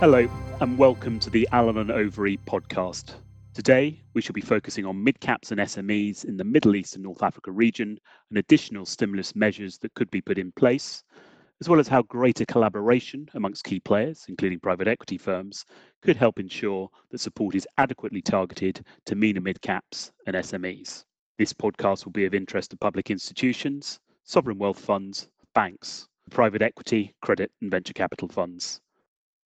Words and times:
Hello, 0.00 0.26
and 0.62 0.78
welcome 0.78 1.18
to 1.18 1.28
the 1.28 1.46
Allen 1.52 1.76
and 1.76 1.90
Overy 1.90 2.38
podcast. 2.46 3.16
Today, 3.52 4.02
we 4.14 4.22
shall 4.22 4.32
be 4.32 4.40
focusing 4.40 4.86
on 4.86 5.04
mid 5.04 5.20
caps 5.20 5.50
and 5.50 5.60
SMEs 5.60 6.24
in 6.24 6.38
the 6.38 6.42
Middle 6.42 6.74
East 6.74 6.94
and 6.94 7.04
North 7.04 7.22
Africa 7.22 7.52
region 7.52 8.00
and 8.30 8.38
additional 8.38 8.86
stimulus 8.86 9.36
measures 9.36 9.76
that 9.76 9.92
could 9.92 10.10
be 10.10 10.22
put 10.22 10.38
in 10.38 10.52
place, 10.52 11.04
as 11.60 11.68
well 11.68 11.78
as 11.78 11.86
how 11.86 12.00
greater 12.00 12.46
collaboration 12.46 13.28
amongst 13.34 13.64
key 13.64 13.78
players, 13.78 14.24
including 14.26 14.58
private 14.58 14.88
equity 14.88 15.18
firms, 15.18 15.66
could 16.00 16.16
help 16.16 16.40
ensure 16.40 16.88
that 17.10 17.18
support 17.18 17.54
is 17.54 17.68
adequately 17.76 18.22
targeted 18.22 18.82
to 19.04 19.14
MENA 19.14 19.42
mid 19.42 19.60
caps 19.60 20.12
and 20.26 20.34
SMEs. 20.34 21.04
This 21.36 21.52
podcast 21.52 22.06
will 22.06 22.12
be 22.12 22.24
of 22.24 22.32
interest 22.32 22.70
to 22.70 22.78
public 22.78 23.10
institutions, 23.10 24.00
sovereign 24.24 24.56
wealth 24.56 24.80
funds, 24.80 25.28
banks, 25.54 26.08
private 26.30 26.62
equity, 26.62 27.14
credit, 27.20 27.52
and 27.60 27.70
venture 27.70 27.92
capital 27.92 28.28
funds 28.28 28.80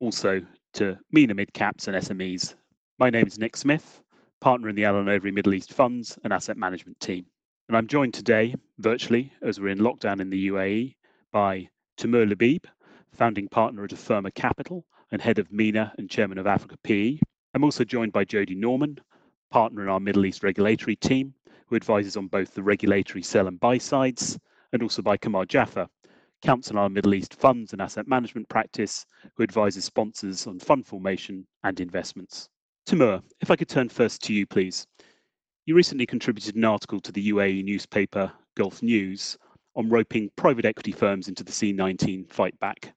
also 0.04 0.42
to 0.74 0.98
MENA 1.12 1.32
mid 1.32 1.50
caps 1.54 1.88
and 1.88 1.96
SMEs. 1.96 2.56
My 2.98 3.08
name 3.08 3.26
is 3.26 3.38
Nick 3.38 3.56
Smith, 3.56 4.02
partner 4.38 4.68
in 4.68 4.76
the 4.76 4.84
Allen 4.84 5.06
Overy 5.06 5.32
Middle 5.32 5.54
East 5.54 5.72
Funds 5.72 6.18
and 6.22 6.30
Asset 6.30 6.58
Management 6.58 7.00
team. 7.00 7.24
And 7.68 7.76
I'm 7.76 7.86
joined 7.86 8.12
today 8.12 8.54
virtually 8.78 9.32
as 9.40 9.58
we're 9.58 9.68
in 9.68 9.78
lockdown 9.78 10.20
in 10.20 10.28
the 10.28 10.48
UAE 10.48 10.94
by 11.32 11.70
Taimoor 11.96 12.30
Labib, 12.30 12.66
founding 13.14 13.48
partner 13.48 13.82
at 13.84 13.92
Affirma 13.92 14.34
Capital 14.34 14.84
and 15.10 15.22
head 15.22 15.38
of 15.38 15.50
MENA 15.50 15.94
and 15.96 16.10
chairman 16.10 16.36
of 16.36 16.46
Africa 16.46 16.76
PE. 16.84 17.18
I'm 17.54 17.64
also 17.64 17.82
joined 17.82 18.12
by 18.12 18.26
Jodi 18.26 18.54
Norman, 18.54 18.98
partner 19.50 19.82
in 19.82 19.88
our 19.88 20.00
Middle 20.00 20.26
East 20.26 20.42
regulatory 20.42 20.96
team, 20.96 21.32
who 21.66 21.76
advises 21.76 22.18
on 22.18 22.26
both 22.26 22.52
the 22.52 22.62
regulatory 22.62 23.22
sell 23.22 23.48
and 23.48 23.58
buy 23.58 23.78
sides, 23.78 24.38
and 24.74 24.82
also 24.82 25.00
by 25.00 25.16
Kamar 25.16 25.46
Jaffer, 25.46 25.88
counsel 26.44 26.78
our 26.78 26.90
Middle 26.90 27.14
East 27.14 27.34
funds 27.34 27.72
and 27.72 27.80
asset 27.80 28.06
management 28.06 28.48
practice, 28.48 29.06
who 29.34 29.42
advises 29.42 29.84
sponsors 29.84 30.46
on 30.46 30.60
fund 30.60 30.86
formation 30.86 31.46
and 31.64 31.80
investments. 31.80 32.48
Taimoor, 32.86 33.22
if 33.40 33.50
I 33.50 33.56
could 33.56 33.68
turn 33.68 33.88
first 33.88 34.22
to 34.24 34.34
you, 34.34 34.46
please. 34.46 34.86
You 35.64 35.74
recently 35.74 36.04
contributed 36.04 36.54
an 36.54 36.64
article 36.64 37.00
to 37.00 37.10
the 37.10 37.30
UAE 37.30 37.64
newspaper 37.64 38.30
Gulf 38.56 38.82
News 38.82 39.38
on 39.74 39.88
roping 39.88 40.30
private 40.36 40.66
equity 40.66 40.92
firms 40.92 41.28
into 41.28 41.42
the 41.42 41.50
C19 41.50 42.30
fight 42.30 42.58
back. 42.60 42.94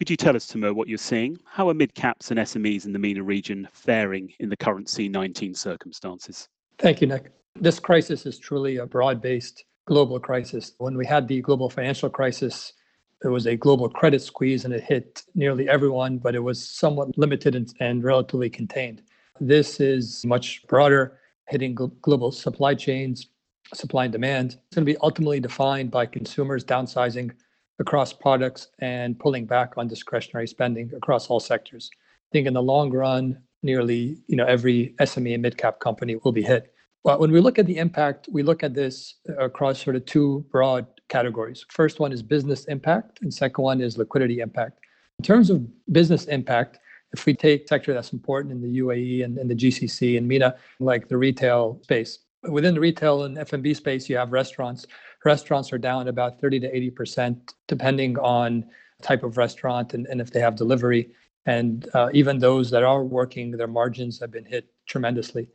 Could 0.00 0.10
you 0.10 0.16
tell 0.16 0.34
us, 0.34 0.46
Taimoor, 0.46 0.74
what 0.74 0.88
you're 0.88 0.98
seeing? 0.98 1.38
How 1.44 1.68
are 1.68 1.74
mid 1.74 1.94
caps 1.94 2.32
and 2.32 2.40
SMEs 2.40 2.84
in 2.84 2.92
the 2.92 2.98
MENA 2.98 3.22
region 3.22 3.68
faring 3.72 4.32
in 4.40 4.48
the 4.48 4.56
current 4.56 4.88
C19 4.88 5.56
circumstances? 5.56 6.48
Thank 6.78 7.00
you, 7.00 7.06
Nick. 7.06 7.32
This 7.60 7.78
crisis 7.78 8.26
is 8.26 8.38
truly 8.38 8.78
a 8.78 8.86
broad 8.86 9.22
based 9.22 9.64
global 9.90 10.20
crisis. 10.20 10.74
When 10.78 10.96
we 10.96 11.04
had 11.04 11.26
the 11.26 11.40
global 11.40 11.68
financial 11.68 12.08
crisis, 12.08 12.74
there 13.22 13.32
was 13.32 13.46
a 13.46 13.56
global 13.56 13.88
credit 13.88 14.22
squeeze 14.22 14.64
and 14.64 14.72
it 14.72 14.84
hit 14.84 15.24
nearly 15.34 15.68
everyone, 15.68 16.18
but 16.18 16.36
it 16.36 16.44
was 16.50 16.64
somewhat 16.64 17.18
limited 17.18 17.56
and, 17.56 17.68
and 17.80 18.04
relatively 18.04 18.48
contained. 18.48 19.02
This 19.40 19.80
is 19.80 20.24
much 20.24 20.64
broader, 20.68 21.18
hitting 21.48 21.74
global 21.74 22.30
supply 22.30 22.72
chains, 22.76 23.26
supply 23.74 24.04
and 24.04 24.12
demand. 24.12 24.58
It's 24.66 24.76
going 24.76 24.86
to 24.86 24.92
be 24.92 24.98
ultimately 25.02 25.40
defined 25.40 25.90
by 25.90 26.06
consumers 26.06 26.64
downsizing 26.64 27.32
across 27.80 28.12
products 28.12 28.68
and 28.78 29.18
pulling 29.18 29.44
back 29.44 29.72
on 29.76 29.88
discretionary 29.88 30.46
spending 30.46 30.92
across 30.94 31.26
all 31.28 31.40
sectors. 31.40 31.90
I 31.96 32.30
think 32.30 32.46
in 32.46 32.54
the 32.54 32.62
long 32.62 32.92
run, 32.92 33.42
nearly 33.64 34.18
you 34.28 34.36
know 34.36 34.46
every 34.46 34.94
SME 35.00 35.34
and 35.34 35.42
mid-cap 35.42 35.80
company 35.80 36.14
will 36.22 36.32
be 36.32 36.42
hit. 36.42 36.72
But 37.02 37.18
when 37.20 37.32
we 37.32 37.40
look 37.40 37.58
at 37.58 37.66
the 37.66 37.78
impact, 37.78 38.28
we 38.30 38.42
look 38.42 38.62
at 38.62 38.74
this 38.74 39.14
across 39.38 39.82
sort 39.82 39.96
of 39.96 40.04
two 40.04 40.44
broad 40.50 40.86
categories. 41.08 41.64
First 41.70 41.98
one 41.98 42.12
is 42.12 42.22
business 42.22 42.66
impact, 42.66 43.20
and 43.22 43.32
second 43.32 43.62
one 43.62 43.80
is 43.80 43.96
liquidity 43.96 44.40
impact. 44.40 44.80
In 45.18 45.24
terms 45.24 45.50
of 45.50 45.66
business 45.92 46.26
impact, 46.26 46.78
if 47.12 47.26
we 47.26 47.34
take 47.34 47.68
sector 47.68 47.92
that's 47.92 48.12
important 48.12 48.52
in 48.52 48.60
the 48.60 48.78
UAE 48.80 49.24
and, 49.24 49.38
and 49.38 49.50
the 49.50 49.54
GCC 49.54 50.16
and 50.16 50.28
MENA, 50.28 50.54
like 50.78 51.08
the 51.08 51.16
retail 51.16 51.80
space, 51.82 52.20
within 52.48 52.74
the 52.74 52.80
retail 52.80 53.24
and 53.24 53.36
F&B 53.38 53.74
space, 53.74 54.08
you 54.08 54.16
have 54.16 54.32
restaurants. 54.32 54.86
Restaurants 55.24 55.72
are 55.72 55.78
down 55.78 56.08
about 56.08 56.40
30 56.40 56.60
to 56.60 56.74
80 56.74 56.90
percent, 56.90 57.54
depending 57.66 58.18
on 58.18 58.64
type 59.02 59.22
of 59.22 59.36
restaurant 59.36 59.94
and, 59.94 60.06
and 60.06 60.20
if 60.20 60.30
they 60.30 60.40
have 60.40 60.56
delivery. 60.56 61.10
And 61.46 61.88
uh, 61.94 62.10
even 62.12 62.38
those 62.38 62.70
that 62.70 62.82
are 62.82 63.02
working, 63.02 63.50
their 63.50 63.66
margins 63.66 64.20
have 64.20 64.30
been 64.30 64.44
hit 64.44 64.72
tremendously. 64.86 65.48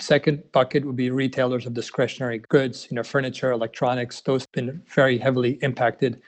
Second 0.00 0.42
bucket 0.52 0.84
would 0.86 0.96
be 0.96 1.10
retailers 1.10 1.66
of 1.66 1.74
discretionary 1.74 2.38
goods, 2.48 2.88
you 2.90 2.94
know, 2.94 3.02
furniture, 3.02 3.50
electronics, 3.50 4.22
those 4.22 4.42
have 4.42 4.52
been 4.52 4.82
very 4.88 5.18
heavily 5.18 5.58
impacted. 5.62 6.22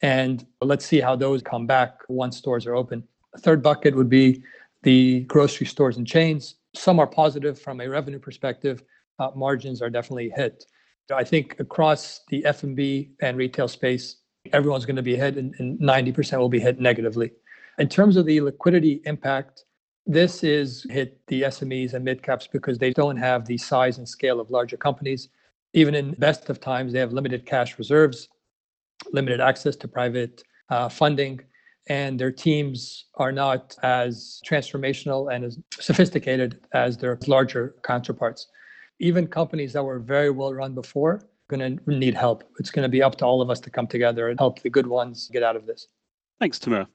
And 0.00 0.46
let's 0.62 0.86
see 0.86 1.00
how 1.00 1.16
those 1.16 1.42
come 1.42 1.66
back 1.66 2.00
once 2.08 2.38
stores 2.38 2.66
are 2.66 2.74
open. 2.74 3.06
third 3.40 3.62
bucket 3.62 3.94
would 3.94 4.08
be 4.08 4.42
the 4.82 5.20
grocery 5.24 5.66
stores 5.66 5.98
and 5.98 6.06
chains. 6.06 6.54
Some 6.74 6.98
are 6.98 7.06
positive 7.06 7.60
from 7.60 7.80
a 7.80 7.88
revenue 7.88 8.18
perspective. 8.18 8.82
Uh, 9.18 9.30
margins 9.36 9.82
are 9.82 9.90
definitely 9.90 10.32
hit. 10.34 10.64
I 11.14 11.24
think 11.24 11.58
across 11.58 12.20
the 12.28 12.44
F&B 12.46 13.10
and 13.20 13.36
retail 13.36 13.68
space, 13.68 14.16
everyone's 14.52 14.86
going 14.86 14.96
to 14.96 15.02
be 15.02 15.16
hit 15.16 15.36
and, 15.36 15.54
and 15.58 15.78
90% 15.78 16.38
will 16.38 16.48
be 16.48 16.60
hit 16.60 16.80
negatively. 16.80 17.32
In 17.78 17.88
terms 17.88 18.16
of 18.16 18.26
the 18.26 18.40
liquidity 18.40 19.02
impact, 19.04 19.64
this 20.06 20.42
is 20.42 20.86
hit 20.90 21.20
the 21.26 21.42
SMEs 21.42 21.94
and 21.94 22.04
mid 22.04 22.22
caps 22.22 22.46
because 22.46 22.78
they 22.78 22.92
don't 22.92 23.16
have 23.16 23.46
the 23.46 23.58
size 23.58 23.98
and 23.98 24.08
scale 24.08 24.40
of 24.40 24.50
larger 24.50 24.76
companies. 24.76 25.28
Even 25.72 25.94
in 25.94 26.12
best 26.12 26.50
of 26.50 26.60
times, 26.60 26.92
they 26.92 26.98
have 26.98 27.12
limited 27.12 27.46
cash 27.46 27.78
reserves, 27.78 28.28
limited 29.12 29.40
access 29.40 29.76
to 29.76 29.88
private 29.88 30.42
uh, 30.68 30.88
funding, 30.88 31.40
and 31.88 32.18
their 32.18 32.32
teams 32.32 33.06
are 33.16 33.32
not 33.32 33.76
as 33.82 34.40
transformational 34.46 35.32
and 35.32 35.44
as 35.44 35.58
sophisticated 35.72 36.60
as 36.72 36.96
their 36.96 37.18
larger 37.26 37.76
counterparts. 37.84 38.48
Even 38.98 39.26
companies 39.26 39.72
that 39.72 39.82
were 39.82 39.98
very 39.98 40.30
well 40.30 40.52
run 40.52 40.74
before 40.74 41.22
going 41.50 41.78
to 41.78 41.90
need 41.98 42.14
help. 42.14 42.44
It's 42.58 42.70
going 42.70 42.84
to 42.84 42.88
be 42.88 43.02
up 43.02 43.16
to 43.16 43.26
all 43.26 43.42
of 43.42 43.50
us 43.50 43.60
to 43.60 43.70
come 43.70 43.86
together 43.86 44.28
and 44.28 44.38
help 44.38 44.62
the 44.62 44.70
good 44.70 44.86
ones 44.86 45.28
get 45.32 45.42
out 45.42 45.56
of 45.56 45.66
this. 45.66 45.88
Thanks, 46.38 46.58
Taimoor. 46.58 46.86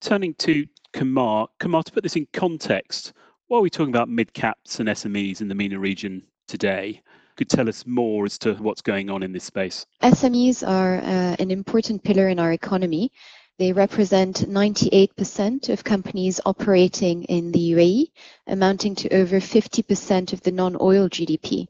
Turning 0.00 0.32
to 0.34 0.66
Kamar, 0.94 1.48
Kamar, 1.58 1.82
to 1.82 1.92
put 1.92 2.02
this 2.02 2.16
in 2.16 2.26
context, 2.32 3.12
why 3.48 3.58
are 3.58 3.60
we 3.60 3.68
talking 3.68 3.92
about 3.92 4.08
mid 4.08 4.32
caps 4.32 4.80
and 4.80 4.88
SMEs 4.88 5.42
in 5.42 5.48
the 5.48 5.54
MENA 5.54 5.78
region 5.78 6.22
today? 6.48 7.02
Could 7.36 7.50
tell 7.50 7.68
us 7.68 7.84
more 7.86 8.24
as 8.24 8.38
to 8.38 8.54
what's 8.54 8.80
going 8.80 9.10
on 9.10 9.22
in 9.22 9.32
this 9.32 9.44
space. 9.44 9.84
SMEs 10.02 10.66
are 10.66 10.96
uh, 10.96 11.36
an 11.38 11.50
important 11.50 12.02
pillar 12.02 12.28
in 12.28 12.38
our 12.38 12.52
economy. 12.52 13.12
They 13.58 13.72
represent 13.74 14.48
98% 14.48 15.68
of 15.68 15.84
companies 15.84 16.40
operating 16.46 17.24
in 17.24 17.52
the 17.52 17.72
UAE, 17.72 18.10
amounting 18.46 18.94
to 18.96 19.14
over 19.14 19.38
50% 19.38 20.32
of 20.32 20.40
the 20.40 20.50
non 20.50 20.76
oil 20.80 21.10
GDP. 21.10 21.66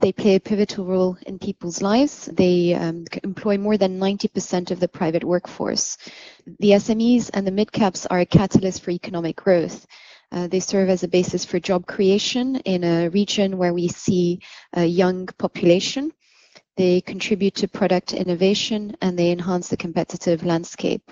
They 0.00 0.12
play 0.12 0.36
a 0.36 0.40
pivotal 0.40 0.84
role 0.84 1.18
in 1.26 1.40
people's 1.40 1.82
lives. 1.82 2.26
They 2.26 2.74
um, 2.74 3.04
employ 3.24 3.58
more 3.58 3.76
than 3.76 3.98
90% 3.98 4.70
of 4.70 4.78
the 4.78 4.86
private 4.86 5.24
workforce. 5.24 5.98
The 6.60 6.70
SMEs 6.70 7.30
and 7.34 7.44
the 7.44 7.50
mid 7.50 7.72
caps 7.72 8.06
are 8.06 8.20
a 8.20 8.26
catalyst 8.26 8.82
for 8.82 8.92
economic 8.92 9.34
growth. 9.34 9.86
Uh, 10.30 10.46
they 10.46 10.60
serve 10.60 10.88
as 10.88 11.02
a 11.02 11.08
basis 11.08 11.44
for 11.44 11.58
job 11.58 11.86
creation 11.86 12.56
in 12.60 12.84
a 12.84 13.08
region 13.08 13.58
where 13.58 13.74
we 13.74 13.88
see 13.88 14.40
a 14.72 14.84
young 14.84 15.26
population. 15.38 16.12
They 16.76 17.00
contribute 17.00 17.56
to 17.56 17.66
product 17.66 18.12
innovation 18.12 18.96
and 19.00 19.18
they 19.18 19.32
enhance 19.32 19.66
the 19.66 19.76
competitive 19.76 20.44
landscape. 20.44 21.10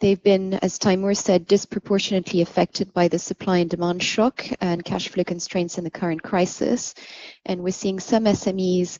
They've 0.00 0.22
been, 0.22 0.54
as 0.54 0.78
Taimoor 0.78 1.14
said, 1.14 1.46
disproportionately 1.46 2.40
affected 2.40 2.94
by 2.94 3.08
the 3.08 3.18
supply 3.18 3.58
and 3.58 3.68
demand 3.68 4.02
shock 4.02 4.46
and 4.58 4.82
cash 4.82 5.08
flow 5.08 5.24
constraints 5.24 5.76
in 5.76 5.84
the 5.84 5.90
current 5.90 6.22
crisis. 6.22 6.94
And 7.44 7.62
we're 7.62 7.72
seeing 7.72 8.00
some 8.00 8.24
SMEs 8.24 8.98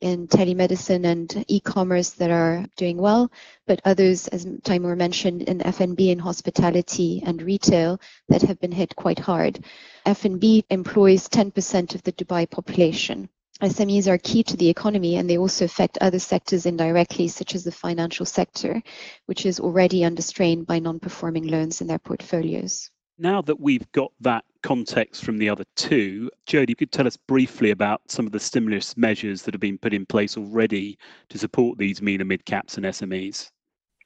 in 0.00 0.28
telemedicine 0.28 1.04
and 1.04 1.44
e-commerce 1.48 2.10
that 2.10 2.30
are 2.30 2.64
doing 2.76 2.96
well, 2.96 3.32
but 3.66 3.80
others, 3.84 4.28
as 4.28 4.46
Taimoor 4.46 4.96
mentioned, 4.96 5.42
in 5.42 5.62
F&B 5.62 6.12
and 6.12 6.20
hospitality 6.20 7.22
and 7.26 7.42
retail 7.42 8.00
that 8.28 8.42
have 8.42 8.60
been 8.60 8.72
hit 8.72 8.94
quite 8.94 9.18
hard. 9.18 9.64
F&B 10.04 10.64
employs 10.70 11.28
10% 11.28 11.96
of 11.96 12.02
the 12.04 12.12
Dubai 12.12 12.48
population. 12.48 13.28
SMEs 13.62 14.06
are 14.06 14.18
key 14.18 14.42
to 14.42 14.56
the 14.56 14.68
economy 14.68 15.16
and 15.16 15.30
they 15.30 15.38
also 15.38 15.64
affect 15.64 15.96
other 16.02 16.18
sectors 16.18 16.66
indirectly, 16.66 17.26
such 17.26 17.54
as 17.54 17.64
the 17.64 17.72
financial 17.72 18.26
sector, 18.26 18.82
which 19.24 19.46
is 19.46 19.58
already 19.58 20.04
under 20.04 20.20
strain 20.20 20.62
by 20.62 20.78
non 20.78 21.00
performing 21.00 21.46
loans 21.46 21.80
in 21.80 21.86
their 21.86 21.98
portfolios. 21.98 22.90
Now 23.18 23.40
that 23.42 23.58
we've 23.58 23.90
got 23.92 24.12
that 24.20 24.44
context 24.62 25.24
from 25.24 25.38
the 25.38 25.48
other 25.48 25.64
two, 25.74 26.30
Jodi, 26.46 26.72
you 26.72 26.76
could 26.76 26.92
tell 26.92 27.06
us 27.06 27.16
briefly 27.16 27.70
about 27.70 28.02
some 28.08 28.26
of 28.26 28.32
the 28.32 28.40
stimulus 28.40 28.94
measures 28.94 29.40
that 29.42 29.54
have 29.54 29.60
been 29.60 29.78
put 29.78 29.94
in 29.94 30.04
place 30.04 30.36
already 30.36 30.98
to 31.30 31.38
support 31.38 31.78
these 31.78 32.02
MENA 32.02 32.26
mid 32.26 32.44
caps 32.44 32.76
and 32.76 32.84
SMEs. 32.84 33.50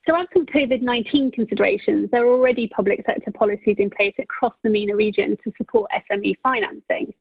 So, 0.09 0.15
as 0.15 0.29
for 0.33 0.45
COVID 0.45 0.81
19 0.81 1.33
considerations, 1.33 2.09
there 2.13 2.25
are 2.25 2.31
already 2.33 2.69
public 2.69 3.03
sector 3.05 3.33
policies 3.33 3.77
in 3.81 3.91
place 3.91 4.15
across 4.21 4.55
the 4.63 4.71
MENA 4.71 4.95
region 4.95 5.37
to 5.43 5.53
support 5.59 5.91
SME 6.09 6.37
financing. 6.41 7.13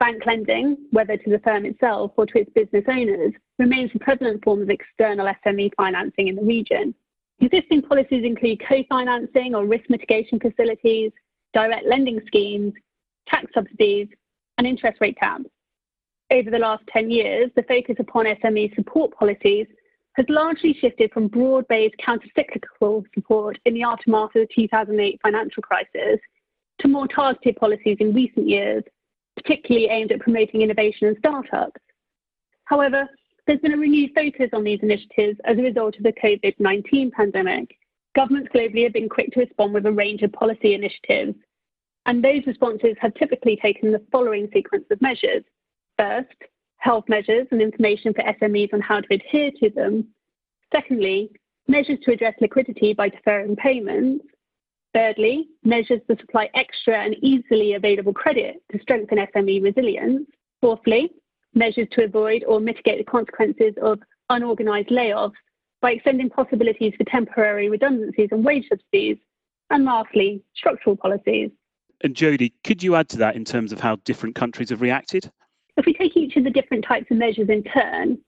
Bank 0.00 0.24
lending, 0.24 0.78
whether 0.90 1.16
to 1.18 1.30
the 1.30 1.38
firm 1.40 1.66
itself 1.66 2.12
or 2.16 2.24
to 2.26 2.38
its 2.38 2.50
business 2.54 2.84
owners, 2.88 3.32
remains 3.58 3.92
the 3.92 3.98
prevalent 3.98 4.42
form 4.42 4.62
of 4.62 4.70
external 4.70 5.32
SME 5.46 5.70
financing 5.76 6.28
in 6.28 6.36
the 6.36 6.42
region. 6.42 6.94
Existing 7.40 7.82
policies 7.82 8.24
include 8.24 8.62
co-financing 8.66 9.54
or 9.54 9.66
risk 9.66 9.90
mitigation 9.90 10.40
facilities, 10.40 11.12
direct 11.52 11.86
lending 11.86 12.20
schemes, 12.26 12.72
tax 13.28 13.52
subsidies, 13.52 14.08
and 14.56 14.66
interest 14.66 14.98
rate 15.02 15.18
caps. 15.18 15.44
Over 16.30 16.50
the 16.50 16.58
last 16.58 16.82
10 16.92 17.10
years, 17.10 17.50
the 17.54 17.62
focus 17.64 17.96
upon 17.98 18.24
SME 18.24 18.74
support 18.74 19.12
policies 19.12 19.66
has 20.14 20.26
largely 20.28 20.74
shifted 20.80 21.12
from 21.12 21.28
broad-based 21.28 21.96
counter-cyclical 21.98 23.04
support 23.14 23.58
in 23.66 23.74
the 23.74 23.82
aftermath 23.82 24.34
of 24.34 24.48
the 24.48 24.48
2008 24.54 25.20
financial 25.22 25.62
crisis 25.62 26.20
to 26.78 26.88
more 26.88 27.06
targeted 27.06 27.56
policies 27.56 27.98
in 28.00 28.14
recent 28.14 28.48
years, 28.48 28.82
particularly 29.42 29.88
aimed 29.88 30.12
at 30.12 30.20
promoting 30.20 30.62
innovation 30.62 31.08
and 31.08 31.16
startups. 31.18 31.80
However, 32.64 33.08
there's 33.46 33.60
been 33.60 33.74
a 33.74 33.76
renewed 33.76 34.12
focus 34.14 34.50
on 34.52 34.64
these 34.64 34.80
initiatives 34.82 35.38
as 35.44 35.58
a 35.58 35.62
result 35.62 35.96
of 35.96 36.02
the 36.02 36.12
COVID 36.12 36.54
19 36.58 37.10
pandemic. 37.10 37.76
Governments 38.14 38.50
globally 38.54 38.84
have 38.84 38.92
been 38.92 39.08
quick 39.08 39.32
to 39.32 39.40
respond 39.40 39.72
with 39.72 39.86
a 39.86 39.92
range 39.92 40.22
of 40.22 40.32
policy 40.32 40.74
initiatives, 40.74 41.34
and 42.06 42.22
those 42.22 42.46
responses 42.46 42.96
have 43.00 43.14
typically 43.14 43.56
taken 43.56 43.92
the 43.92 44.02
following 44.10 44.48
sequence 44.52 44.84
of 44.90 45.00
measures. 45.00 45.44
First, 45.98 46.34
health 46.78 47.04
measures 47.08 47.46
and 47.50 47.60
information 47.60 48.12
for 48.14 48.22
SMEs 48.22 48.72
on 48.72 48.80
how 48.80 49.00
to 49.00 49.14
adhere 49.14 49.50
to 49.60 49.70
them. 49.70 50.08
Secondly, 50.72 51.30
measures 51.68 51.98
to 52.04 52.12
address 52.12 52.34
liquidity 52.40 52.94
by 52.94 53.08
deferring 53.08 53.56
payments. 53.56 54.24
Thirdly, 54.92 55.48
measures 55.62 56.00
to 56.08 56.16
supply 56.18 56.50
extra 56.54 56.98
and 56.98 57.14
easily 57.22 57.74
available 57.74 58.12
credit 58.12 58.62
to 58.72 58.80
strengthen 58.80 59.18
SME 59.18 59.62
resilience. 59.62 60.28
Fourthly, 60.60 61.10
measures 61.54 61.86
to 61.92 62.04
avoid 62.04 62.44
or 62.44 62.60
mitigate 62.60 62.98
the 62.98 63.10
consequences 63.10 63.74
of 63.80 64.00
unorganised 64.30 64.88
layoffs 64.88 65.32
by 65.80 65.92
extending 65.92 66.28
possibilities 66.28 66.92
for 66.98 67.04
temporary 67.04 67.68
redundancies 67.70 68.28
and 68.32 68.44
wage 68.44 68.66
subsidies. 68.68 69.16
And 69.70 69.84
lastly, 69.84 70.42
structural 70.56 70.96
policies. 70.96 71.50
And 72.02 72.14
Jodi, 72.14 72.52
could 72.64 72.82
you 72.82 72.96
add 72.96 73.08
to 73.10 73.18
that 73.18 73.36
in 73.36 73.44
terms 73.44 73.72
of 73.72 73.80
how 73.80 73.96
different 74.04 74.34
countries 74.34 74.70
have 74.70 74.80
reacted? 74.80 75.30
If 75.76 75.86
we 75.86 75.94
take 75.94 76.16
each 76.16 76.36
of 76.36 76.44
the 76.44 76.50
different 76.50 76.84
types 76.84 77.06
of 77.10 77.16
measures 77.16 77.48
in 77.48 77.62
turn, 77.62 78.18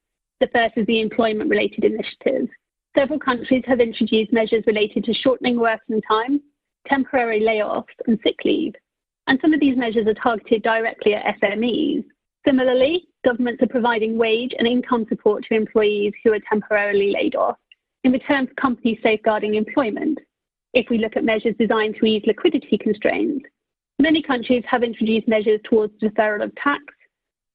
the 0.40 0.46
first 0.48 0.74
is 0.76 0.86
the 0.86 1.00
employment 1.00 1.50
related 1.50 1.84
initiatives. 1.84 2.48
Several 2.96 3.18
countries 3.18 3.64
have 3.66 3.80
introduced 3.80 4.32
measures 4.32 4.64
related 4.66 5.04
to 5.04 5.14
shortening 5.14 5.58
working 5.58 6.00
time, 6.02 6.40
temporary 6.88 7.40
layoffs, 7.40 7.94
and 8.06 8.18
sick 8.22 8.36
leave. 8.44 8.74
And 9.26 9.38
some 9.40 9.54
of 9.54 9.60
these 9.60 9.76
measures 9.76 10.06
are 10.06 10.14
targeted 10.14 10.62
directly 10.62 11.14
at 11.14 11.40
SMEs. 11.40 12.04
Similarly, 12.44 13.08
governments 13.24 13.62
are 13.62 13.68
providing 13.68 14.18
wage 14.18 14.52
and 14.58 14.66
income 14.66 15.06
support 15.08 15.44
to 15.44 15.54
employees 15.54 16.12
who 16.24 16.32
are 16.32 16.40
temporarily 16.50 17.12
laid 17.12 17.36
off 17.36 17.56
in 18.04 18.12
return 18.12 18.48
for 18.48 18.54
companies 18.54 18.98
safeguarding 19.02 19.54
employment. 19.54 20.18
If 20.74 20.88
we 20.90 20.98
look 20.98 21.16
at 21.16 21.24
measures 21.24 21.54
designed 21.58 21.96
to 21.96 22.06
ease 22.06 22.22
liquidity 22.26 22.78
constraints, 22.78 23.44
many 23.98 24.22
countries 24.22 24.64
have 24.66 24.82
introduced 24.82 25.28
measures 25.28 25.60
towards 25.64 25.92
deferral 26.00 26.42
of 26.42 26.54
tax, 26.56 26.82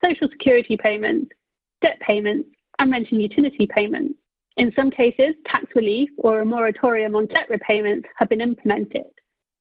social 0.04 0.30
security 0.30 0.78
payments, 0.78 1.32
debt 1.82 2.00
payments, 2.00 2.48
and 2.80 2.92
rent 2.92 3.08
and 3.12 3.22
utility 3.22 3.68
payments. 3.68 4.14
In 4.58 4.72
some 4.76 4.90
cases, 4.90 5.36
tax 5.46 5.66
relief 5.76 6.10
or 6.18 6.42
a 6.42 6.46
moratorium 6.46 7.16
on 7.16 7.28
debt 7.28 7.50
repayments 7.50 8.08
have 8.18 8.30
been 8.30 8.42
implemented. 8.42 9.04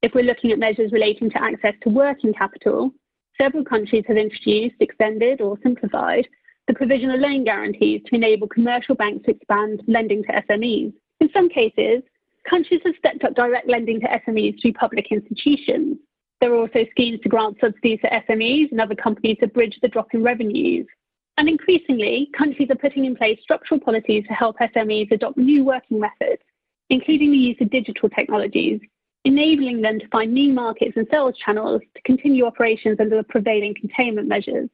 If 0.02 0.14
we're 0.14 0.24
looking 0.24 0.52
at 0.52 0.58
measures 0.58 0.92
relating 0.92 1.30
to 1.30 1.42
access 1.42 1.74
to 1.82 1.88
working 1.88 2.34
capital, 2.34 2.90
several 3.40 3.64
countries 3.64 4.04
have 4.08 4.16
introduced, 4.16 4.76
extended, 4.80 5.40
or 5.40 5.58
simplified 5.62 6.28
the 6.66 6.74
provision 6.74 7.10
of 7.10 7.20
loan 7.20 7.44
guarantees 7.44 8.02
to 8.06 8.16
enable 8.16 8.48
commercial 8.48 8.94
banks 8.94 9.24
to 9.24 9.30
expand 9.30 9.82
lending 9.86 10.22
to 10.24 10.32
SMEs. 10.32 10.92
In 11.20 11.30
some 11.32 11.48
cases, 11.48 12.02
countries 12.48 12.80
have 12.84 12.94
stepped 12.98 13.24
up 13.24 13.34
direct 13.34 13.68
lending 13.68 14.00
to 14.00 14.06
SMEs 14.06 14.60
through 14.60 14.72
public 14.72 15.12
institutions. 15.12 15.98
There 16.40 16.52
are 16.52 16.58
also 16.58 16.84
schemes 16.90 17.20
to 17.22 17.28
grant 17.28 17.56
subsidies 17.60 18.00
to 18.02 18.10
SMEs 18.10 18.72
and 18.72 18.80
other 18.80 18.94
companies 18.94 19.38
to 19.40 19.46
bridge 19.46 19.78
the 19.80 19.88
drop 19.88 20.12
in 20.12 20.22
revenues. 20.22 20.86
And 21.38 21.48
increasingly, 21.48 22.30
countries 22.36 22.70
are 22.70 22.76
putting 22.76 23.04
in 23.04 23.16
place 23.16 23.38
structural 23.42 23.80
policies 23.80 24.24
to 24.26 24.34
help 24.34 24.58
SMEs 24.58 25.10
adopt 25.12 25.36
new 25.36 25.64
working 25.64 26.00
methods, 26.00 26.42
including 26.90 27.30
the 27.30 27.38
use 27.38 27.56
of 27.60 27.70
digital 27.70 28.08
technologies, 28.08 28.80
enabling 29.26 29.82
them 29.82 29.98
to 29.98 30.06
find 30.08 30.32
new 30.32 30.52
markets 30.52 30.92
and 30.96 31.06
sales 31.10 31.34
channels 31.44 31.82
to 31.96 32.02
continue 32.02 32.46
operations 32.46 32.98
under 33.00 33.16
the 33.16 33.24
prevailing 33.24 33.74
containment 33.74 34.28
measures. 34.28 34.70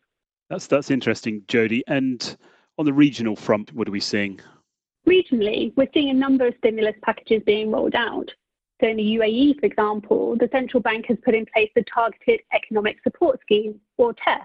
That's 0.50 0.66
that's 0.66 0.90
interesting, 0.90 1.42
Jodi. 1.48 1.82
And 1.86 2.36
on 2.78 2.84
the 2.84 2.92
regional 2.92 3.34
front, 3.34 3.72
what 3.72 3.88
are 3.88 3.92
we 3.92 4.00
seeing? 4.00 4.40
Regionally, 5.08 5.72
we're 5.76 5.88
seeing 5.94 6.10
a 6.10 6.14
number 6.14 6.46
of 6.46 6.54
stimulus 6.58 6.94
packages 7.02 7.42
being 7.46 7.70
rolled 7.70 7.94
out. 7.94 8.30
So 8.80 8.88
in 8.88 8.98
the 8.98 9.16
UAE, 9.16 9.60
for 9.60 9.66
example, 9.66 10.36
the 10.38 10.48
central 10.52 10.82
bank 10.82 11.06
has 11.06 11.16
put 11.24 11.34
in 11.34 11.46
place 11.46 11.70
the 11.74 11.84
Targeted 11.84 12.40
Economic 12.52 12.98
Support 13.02 13.40
Scheme, 13.40 13.80
or 13.96 14.12
TESS. 14.12 14.42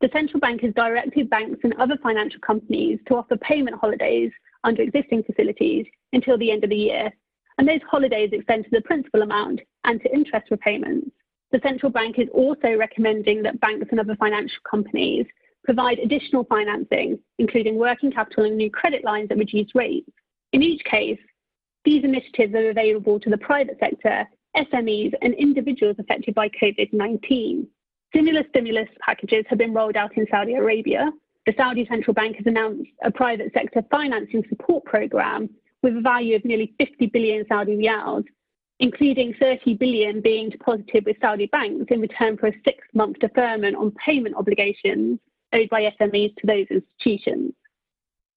The 0.00 0.08
central 0.12 0.40
bank 0.40 0.62
has 0.62 0.72
directed 0.74 1.28
banks 1.28 1.60
and 1.64 1.74
other 1.74 1.98
financial 2.02 2.40
companies 2.40 2.98
to 3.08 3.16
offer 3.16 3.36
payment 3.36 3.76
holidays 3.78 4.30
under 4.64 4.82
existing 4.82 5.24
facilities 5.24 5.86
until 6.12 6.38
the 6.38 6.50
end 6.50 6.64
of 6.64 6.70
the 6.70 6.76
year, 6.76 7.12
and 7.58 7.68
those 7.68 7.80
holidays 7.90 8.30
extend 8.32 8.64
to 8.64 8.70
the 8.70 8.80
principal 8.82 9.22
amount 9.22 9.60
and 9.84 10.00
to 10.00 10.14
interest 10.14 10.50
repayments. 10.50 11.10
The 11.50 11.60
central 11.62 11.90
bank 11.90 12.18
is 12.18 12.28
also 12.32 12.76
recommending 12.76 13.42
that 13.42 13.60
banks 13.60 13.88
and 13.90 13.98
other 13.98 14.16
financial 14.16 14.58
companies 14.68 15.26
provide 15.64 15.98
additional 15.98 16.44
financing, 16.44 17.18
including 17.38 17.76
working 17.76 18.12
capital 18.12 18.44
and 18.44 18.56
new 18.56 18.70
credit 18.70 19.04
lines 19.04 19.30
at 19.30 19.38
reduced 19.38 19.74
rates. 19.74 20.10
In 20.52 20.62
each 20.62 20.82
case, 20.84 21.18
these 21.84 22.04
initiatives 22.04 22.54
are 22.54 22.70
available 22.70 23.18
to 23.20 23.30
the 23.30 23.38
private 23.38 23.76
sector, 23.80 24.24
SMEs, 24.56 25.12
and 25.22 25.34
individuals 25.34 25.96
affected 25.98 26.34
by 26.34 26.48
COVID 26.62 26.92
19. 26.92 27.66
Similar 28.14 28.42
stimulus 28.50 28.88
packages 29.04 29.44
have 29.48 29.58
been 29.58 29.74
rolled 29.74 29.96
out 29.96 30.16
in 30.16 30.26
Saudi 30.30 30.54
Arabia. 30.54 31.10
The 31.46 31.54
Saudi 31.56 31.86
Central 31.86 32.14
Bank 32.14 32.36
has 32.36 32.46
announced 32.46 32.90
a 33.04 33.10
private 33.10 33.52
sector 33.52 33.82
financing 33.90 34.44
support 34.48 34.84
program 34.84 35.50
with 35.82 35.96
a 35.96 36.00
value 36.00 36.36
of 36.36 36.44
nearly 36.44 36.74
50 36.78 37.06
billion 37.06 37.46
Saudi 37.48 37.76
riyals, 37.76 38.24
including 38.80 39.34
30 39.34 39.74
billion 39.74 40.20
being 40.20 40.50
deposited 40.50 41.04
with 41.04 41.16
Saudi 41.20 41.46
banks 41.46 41.86
in 41.90 42.00
return 42.00 42.36
for 42.36 42.48
a 42.48 42.52
six 42.64 42.86
month 42.94 43.18
deferment 43.18 43.76
on 43.76 43.92
payment 44.04 44.34
obligations 44.36 45.18
owed 45.52 45.68
by 45.70 45.92
SMEs 46.00 46.34
to 46.36 46.46
those 46.46 46.66
institutions. 46.70 47.52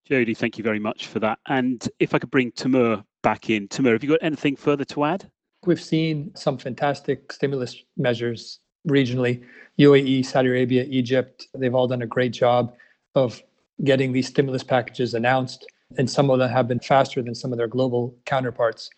Jodi, 0.05 0.33
thank 0.33 0.57
you 0.57 0.63
very 0.63 0.79
much 0.79 1.07
for 1.07 1.19
that. 1.19 1.39
And 1.47 1.87
if 1.99 2.13
I 2.13 2.19
could 2.19 2.31
bring 2.31 2.51
Taimoor 2.51 3.03
back 3.21 3.49
in. 3.49 3.67
Taimoor, 3.67 3.93
have 3.93 4.03
you 4.03 4.09
got 4.09 4.19
anything 4.21 4.55
further 4.55 4.85
to 4.85 5.03
add? 5.03 5.29
We've 5.65 5.81
seen 5.81 6.31
some 6.35 6.57
fantastic 6.57 7.31
stimulus 7.31 7.83
measures 7.97 8.59
regionally. 8.87 9.43
UAE, 9.79 10.25
Saudi 10.25 10.49
Arabia, 10.49 10.85
Egypt, 10.89 11.47
they've 11.55 11.75
all 11.75 11.87
done 11.87 12.01
a 12.01 12.07
great 12.07 12.31
job 12.31 12.73
of 13.15 13.41
getting 13.83 14.11
these 14.11 14.27
stimulus 14.27 14.63
packages 14.63 15.13
announced. 15.13 15.65
And 15.97 16.09
some 16.09 16.29
of 16.29 16.39
them 16.39 16.49
have 16.49 16.67
been 16.67 16.79
faster 16.79 17.21
than 17.21 17.35
some 17.35 17.51
of 17.51 17.57
their 17.57 17.67
global 17.67 18.15
counterparts. 18.25 18.89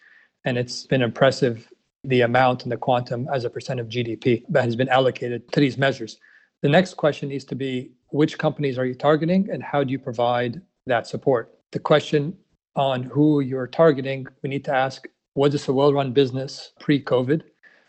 And 0.46 0.58
it's 0.58 0.86
been 0.86 1.02
impressive 1.02 1.70
the 2.04 2.22
amount 2.22 2.64
and 2.64 2.72
the 2.72 2.78
quantum 2.78 3.28
as 3.34 3.46
a 3.46 3.50
percent 3.50 3.80
of 3.80 3.88
GDP 3.88 4.44
that 4.50 4.64
has 4.64 4.76
been 4.76 4.90
allocated 4.90 5.52
to 5.54 5.60
these 5.60 5.78
measures. 5.78 6.18
The 6.62 6.70
next 6.70 6.96
question 6.96 7.30
needs 7.30 7.46
to 7.46 7.56
be 7.56 7.92
which 8.10 8.38
companies 8.38 8.78
are 8.78 8.86
you 8.86 8.94
targeting 8.94 9.50
and 9.52 9.64
how 9.64 9.84
do 9.84 9.92
you 9.92 10.00
provide 10.00 10.62
that 10.86 11.08
support? 11.08 11.58
The 11.72 11.80
question 11.80 12.38
on 12.76 13.04
who 13.04 13.40
you're 13.40 13.68
targeting, 13.68 14.28
we 14.42 14.50
need 14.50 14.66
to 14.66 14.74
ask 14.74 15.08
was 15.36 15.52
this 15.52 15.68
a 15.68 15.74
well 15.74 15.94
run 15.94 16.12
business 16.12 16.74
pre 16.80 17.02
COVID? 17.02 17.42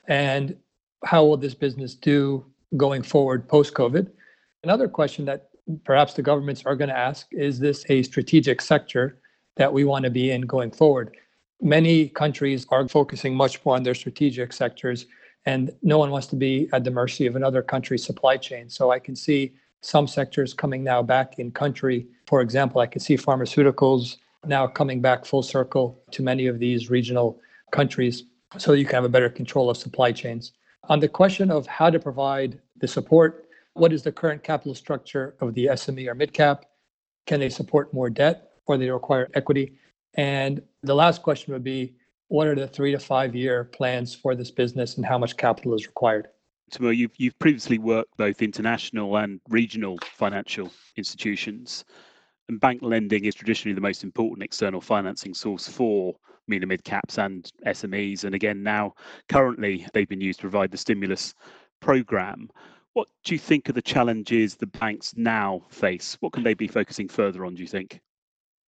And 0.09 0.57
how 1.05 1.25
will 1.25 1.37
this 1.37 1.55
business 1.55 1.95
do 1.95 2.45
going 2.77 3.03
forward 3.03 3.49
post 3.49 3.75
COVID? 3.75 4.11
Another 4.63 4.89
question 4.89 5.25
that 5.27 5.51
perhaps 5.85 6.15
the 6.15 6.23
governments 6.23 6.63
are 6.67 6.77
going 6.77 6.91
to 6.91 6.97
ask 6.97 7.27
is 7.33 7.59
this 7.59 7.85
a 7.89 8.03
strategic 8.03 8.61
sector 8.61 9.19
that 9.57 9.73
we 9.73 9.85
want 9.85 10.05
to 10.05 10.11
be 10.11 10.31
in 10.31 10.43
going 10.43 10.71
forward? 10.71 11.17
Many 11.61 12.09
countries 12.09 12.67
are 12.71 12.89
focusing 12.89 13.35
much 13.35 13.65
more 13.65 13.77
on 13.77 13.83
their 13.83 13.95
strategic 13.95 14.53
sectors, 14.53 15.07
and 15.47 15.73
no 15.83 15.99
one 15.99 16.11
wants 16.11 16.27
to 16.29 16.37
be 16.37 16.69
at 16.73 16.85
the 16.85 16.91
mercy 16.91 17.27
of 17.27 17.37
another 17.37 17.63
country's 17.63 18.05
supply 18.05 18.37
chain. 18.37 18.69
So 18.69 18.91
I 18.91 18.99
can 18.99 19.17
see 19.17 19.55
some 19.81 20.07
sectors 20.07 20.55
coming 20.55 20.83
now 20.83 21.03
back 21.03 21.39
in 21.39 21.51
country. 21.51 22.07
For 22.27 22.41
example, 22.41 22.81
I 22.81 22.87
can 22.87 23.01
see 23.01 23.17
pharmaceuticals 23.17 24.17
now 24.47 24.67
coming 24.67 25.01
back 25.01 25.25
full 25.25 25.43
circle 25.43 26.03
to 26.11 26.23
many 26.23 26.47
of 26.47 26.59
these 26.59 26.91
regional 26.91 27.39
countries 27.71 28.25
so 28.57 28.73
you 28.73 28.85
can 28.85 28.95
have 28.95 29.05
a 29.05 29.09
better 29.09 29.29
control 29.29 29.71
of 29.71 29.77
supply 29.77 30.13
chains. 30.13 30.53
On 30.89 31.01
the 31.01 31.09
question 31.09 31.51
of 31.51 31.67
how 31.67 31.91
to 31.91 31.99
provide 31.99 32.61
the 32.79 32.89
support, 32.89 33.44
what 33.75 33.93
is 33.93 34.03
the 34.03 34.13
current 34.13 34.43
capital 34.43 34.75
structure 34.75 35.35
of 35.41 35.55
the 35.55 35.67
SME 35.67 36.09
or 36.09 36.15
midcap? 36.15 36.63
Can 37.27 37.41
they 37.41 37.49
support 37.49 37.93
more 37.93 38.09
debt 38.09 38.53
or 38.67 38.79
they 38.79 38.91
require 38.91 39.29
equity? 39.35 39.77
And 40.15 40.63
the 40.83 40.95
last 40.95 41.23
question 41.23 41.53
would 41.53 41.65
be 41.65 41.95
what 42.29 42.47
are 42.47 42.55
the 42.55 42.69
three 42.69 42.93
to 42.93 42.99
five 42.99 43.35
year 43.35 43.65
plans 43.65 44.15
for 44.15 44.35
this 44.35 44.51
business 44.51 44.97
and 44.97 45.05
how 45.05 45.19
much 45.19 45.37
capital 45.37 45.75
is 45.75 45.87
required? 45.87 46.29
Taimoor, 46.73 46.97
you've, 46.97 47.13
you've 47.17 47.39
previously 47.39 47.79
worked 47.79 48.17
both 48.17 48.41
international 48.41 49.17
and 49.17 49.41
regional 49.49 49.99
financial 50.03 50.73
institutions. 50.97 51.85
And 52.49 52.61
bank 52.61 52.81
lending 52.83 53.25
is 53.25 53.35
traditionally 53.35 53.75
the 53.75 53.81
most 53.81 54.05
important 54.05 54.43
external 54.43 54.81
financing 54.81 55.35
source 55.35 55.69
for 55.69 56.15
MENA 56.47 56.67
mid 56.67 56.85
caps 56.85 57.19
and 57.19 57.51
SMEs. 57.67 58.25
And 58.25 58.35
again, 58.35 58.63
now 58.63 58.95
currently 59.29 59.87
they've 59.93 60.09
been 60.09 60.21
used 60.21 60.41
to 60.41 60.43
provide 60.43 60.71
the 60.71 60.77
stimulus 60.77 61.35
program. 61.81 62.49
What 62.95 63.09
do 63.25 63.35
you 63.35 63.41
think 63.41 63.69
are 63.69 63.73
the 63.73 63.83
challenges 63.83 64.55
the 64.55 64.67
banks 64.67 65.15
now 65.17 65.63
face? 65.69 66.17
What 66.21 66.33
can 66.33 66.45
they 66.45 66.55
be 66.55 66.69
focusing 66.69 67.09
further 67.09 67.45
on, 67.45 67.57
do 67.57 67.63
you 67.63 67.69
think? 67.69 68.01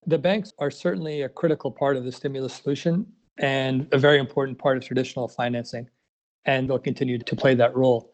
The 0.08 0.18
banks 0.18 0.52
are 0.58 0.72
certainly 0.72 1.22
a 1.22 1.30
critical 1.30 1.72
part 1.72 1.96
of 1.96 2.04
the 2.04 2.12
stimulus 2.12 2.56
solution 2.56 3.06
and 3.38 3.88
a 3.92 4.00
very 4.00 4.18
important 4.18 4.58
part 4.58 4.78
of 4.78 4.84
traditional 4.84 5.28
financing, 5.28 5.88
and 6.46 6.68
they'll 6.68 6.80
continue 6.80 7.20
to 7.20 7.36
play 7.36 7.54
that 7.54 7.76
role. 7.76 8.14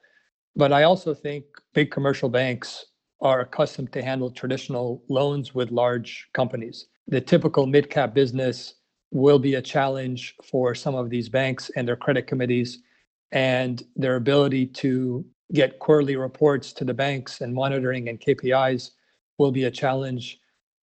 But 0.55 0.73
I 0.73 0.83
also 0.83 1.13
think 1.13 1.45
big 1.73 1.91
commercial 1.91 2.27
banks 2.27 2.87
are 3.21 3.39
accustomed 3.39 3.93
to 3.93 4.03
handle 4.03 4.31
traditional 4.31 5.03
loans 5.07 5.55
with 5.55 5.71
large 5.71 6.27
companies. 6.33 6.87
The 7.07 7.21
typical 7.21 7.65
mid 7.65 7.89
cap 7.89 8.13
business 8.13 8.75
will 9.11 9.39
be 9.39 9.55
a 9.55 9.61
challenge 9.61 10.35
for 10.43 10.75
some 10.75 10.95
of 10.95 11.09
these 11.09 11.29
banks 11.29 11.71
and 11.77 11.87
their 11.87 11.95
credit 11.95 12.27
committees 12.27 12.79
and 13.31 13.83
their 13.95 14.17
ability 14.17 14.65
to 14.65 15.25
get 15.53 15.79
quarterly 15.79 16.15
reports 16.15 16.73
to 16.73 16.85
the 16.85 16.93
banks 16.93 17.41
and 17.41 17.53
monitoring 17.53 18.09
and 18.09 18.19
KPIs 18.19 18.91
will 19.37 19.51
be 19.51 19.65
a 19.65 19.71
challenge 19.71 20.39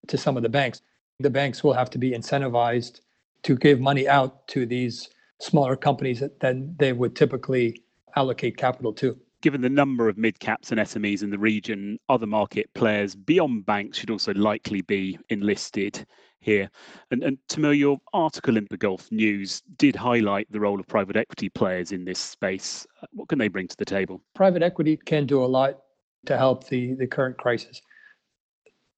to 0.09 0.17
some 0.17 0.37
of 0.37 0.43
the 0.43 0.49
banks. 0.49 0.83
The 1.21 1.31
banks 1.31 1.63
will 1.63 1.73
have 1.73 1.91
to 1.91 1.99
be 1.99 2.11
incentivized 2.13 3.01
to 3.45 3.57
give 3.57 3.81
money 3.81 4.09
out 4.09 4.47
to 4.49 4.67
these 4.67 5.09
smaller 5.41 5.77
companies 5.77 6.21
that 6.21 6.41
then 6.41 6.75
they 6.79 6.93
would 6.93 7.15
typically 7.15 7.83
allocate 8.17 8.57
capital 8.57 8.93
to. 8.95 9.17
Given 9.43 9.61
the 9.61 9.69
number 9.69 10.09
of 10.09 10.17
mid 10.17 10.41
caps 10.41 10.73
and 10.73 10.81
SMEs 10.81 11.23
in 11.23 11.31
the 11.31 11.39
region, 11.39 11.99
other 12.09 12.27
market 12.27 12.73
players 12.75 13.15
beyond 13.15 13.67
banks 13.67 13.99
should 13.99 14.11
also 14.11 14.35
likely 14.35 14.81
be 14.83 15.19
enlisted 15.29 16.07
here. 16.41 16.71
And, 17.11 17.23
and 17.23 17.39
Taimoor, 17.49 17.77
your 17.77 17.99
article 18.13 18.57
in 18.57 18.67
the 18.71 18.77
Gulf 18.77 19.11
News 19.11 19.63
did 19.77 19.97
highlight 19.97 20.51
the 20.51 20.61
role 20.61 20.79
of 20.79 20.87
private 20.87 21.17
equity 21.17 21.49
players 21.49 21.93
in 21.93 22.05
this 22.05 22.19
space. 22.19 22.87
Uh, 23.03 23.07
what 23.13 23.29
can 23.29 23.39
they 23.39 23.49
bring 23.49 23.69
to 23.69 23.77
the 23.77 23.85
table? 23.85 24.23
Private 24.35 24.63
equity 24.63 24.97
can 24.97 25.27
do 25.27 25.45
a 25.45 25.47
lot 25.47 25.81
to 26.27 26.37
help 26.37 26.69
the, 26.69 26.95
the 26.95 27.07
current 27.07 27.37
crisis. 27.39 27.81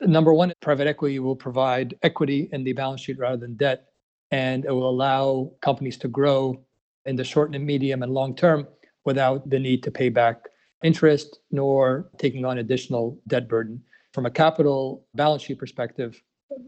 Number 0.00 0.32
one, 0.32 0.52
private 0.60 0.86
equity 0.86 1.18
will 1.18 1.36
provide 1.36 1.96
equity 2.02 2.48
in 2.52 2.62
the 2.64 2.72
balance 2.72 3.00
sheet 3.00 3.18
rather 3.18 3.36
than 3.36 3.56
debt, 3.56 3.86
and 4.30 4.64
it 4.64 4.70
will 4.70 4.88
allow 4.88 5.50
companies 5.60 5.96
to 5.98 6.08
grow 6.08 6.64
in 7.06 7.16
the 7.16 7.24
short 7.24 7.54
and 7.54 7.66
medium 7.66 8.02
and 8.02 8.12
long 8.12 8.36
term 8.36 8.68
without 9.04 9.48
the 9.48 9.58
need 9.58 9.82
to 9.82 9.90
pay 9.90 10.08
back 10.08 10.48
interest 10.84 11.40
nor 11.50 12.08
taking 12.18 12.44
on 12.44 12.58
additional 12.58 13.18
debt 13.26 13.48
burden. 13.48 13.82
From 14.12 14.26
a 14.26 14.30
capital 14.30 15.06
balance 15.14 15.42
sheet 15.42 15.58
perspective, 15.58 16.22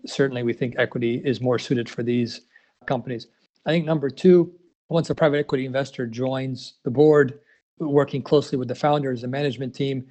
certainly 0.06 0.42
we 0.42 0.52
think 0.52 0.74
equity 0.78 1.22
is 1.24 1.40
more 1.40 1.58
suited 1.58 1.88
for 1.88 2.02
these 2.02 2.42
companies. 2.86 3.28
I 3.66 3.70
think 3.70 3.84
number 3.84 4.10
two, 4.10 4.52
once 4.88 5.10
a 5.10 5.14
private 5.14 5.38
equity 5.38 5.66
investor 5.66 6.06
joins 6.06 6.74
the 6.84 6.90
board, 6.90 7.40
working 7.78 8.22
closely 8.22 8.58
with 8.58 8.68
the 8.68 8.74
founders 8.74 9.22
and 9.22 9.32
management 9.32 9.74
team, 9.74 10.06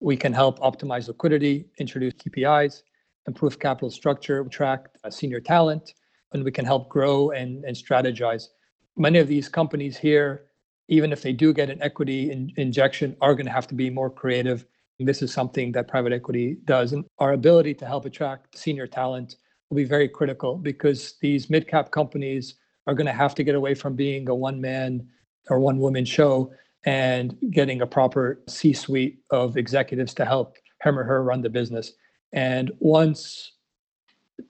we 0.00 0.16
can 0.16 0.32
help 0.32 0.58
optimize 0.60 1.08
liquidity, 1.08 1.66
introduce 1.78 2.14
KPIs, 2.14 2.82
improve 3.26 3.58
capital 3.58 3.90
structure, 3.90 4.40
attract 4.40 4.96
senior 5.10 5.40
talent, 5.40 5.94
and 6.32 6.44
we 6.44 6.52
can 6.52 6.64
help 6.64 6.88
grow 6.88 7.30
and, 7.30 7.64
and 7.64 7.76
strategize. 7.76 8.48
Many 8.96 9.18
of 9.18 9.28
these 9.28 9.48
companies 9.48 9.96
here, 9.96 10.44
even 10.88 11.12
if 11.12 11.22
they 11.22 11.32
do 11.32 11.52
get 11.52 11.70
an 11.70 11.82
equity 11.82 12.30
in, 12.30 12.52
injection, 12.56 13.16
are 13.20 13.34
going 13.34 13.46
to 13.46 13.52
have 13.52 13.66
to 13.68 13.74
be 13.74 13.90
more 13.90 14.10
creative. 14.10 14.64
This 15.00 15.22
is 15.22 15.32
something 15.32 15.70
that 15.72 15.86
private 15.86 16.12
equity 16.12 16.56
does. 16.64 16.92
And 16.92 17.04
our 17.18 17.32
ability 17.32 17.74
to 17.74 17.86
help 17.86 18.04
attract 18.04 18.58
senior 18.58 18.86
talent 18.86 19.36
will 19.70 19.76
be 19.76 19.84
very 19.84 20.08
critical 20.08 20.56
because 20.56 21.14
these 21.20 21.48
mid 21.48 21.68
cap 21.68 21.90
companies 21.90 22.54
are 22.86 22.94
going 22.94 23.06
to 23.06 23.12
have 23.12 23.34
to 23.36 23.44
get 23.44 23.54
away 23.54 23.74
from 23.74 23.94
being 23.94 24.28
a 24.28 24.34
one 24.34 24.60
man 24.60 25.06
or 25.50 25.60
one 25.60 25.78
woman 25.78 26.04
show 26.04 26.50
and 26.84 27.36
getting 27.50 27.82
a 27.82 27.86
proper 27.86 28.40
C 28.48 28.72
suite 28.72 29.20
of 29.30 29.56
executives 29.56 30.14
to 30.14 30.24
help 30.24 30.56
him 30.82 30.98
or 30.98 31.04
her 31.04 31.22
run 31.22 31.42
the 31.42 31.50
business. 31.50 31.92
And 32.32 32.72
once 32.80 33.52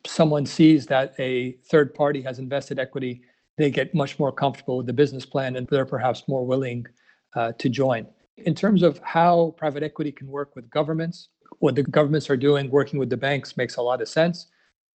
someone 0.07 0.47
sees 0.47 0.87
that 0.87 1.15
a 1.19 1.53
third 1.71 1.95
party 1.95 2.23
has 2.23 2.39
invested 2.39 2.79
equity, 2.79 3.23
they 3.57 3.71
get 3.71 3.95
much 3.95 4.19
more 4.19 4.33
comfortable 4.33 4.79
with 4.79 4.87
the 4.87 4.93
business 4.93 5.27
plan 5.27 5.57
and 5.57 5.67
they're 5.69 5.85
perhaps 5.85 6.25
more 6.29 6.47
willing 6.47 6.87
uh, 7.35 7.53
to 7.59 7.69
join. 7.69 8.07
In 8.45 8.55
terms 8.55 8.83
of 8.83 8.99
how 9.01 9.55
private 9.57 9.83
equity 9.83 10.13
can 10.13 10.29
work 10.29 10.55
with 10.55 10.71
governments, 10.71 11.29
what 11.59 11.75
the 11.75 11.83
governments 11.83 12.31
are 12.31 12.37
doing 12.37 12.71
working 12.71 12.99
with 12.99 13.11
the 13.11 13.17
banks 13.17 13.57
makes 13.57 13.77
a 13.77 13.83
lot 13.83 14.01
of 14.01 14.09
sense, 14.09 14.47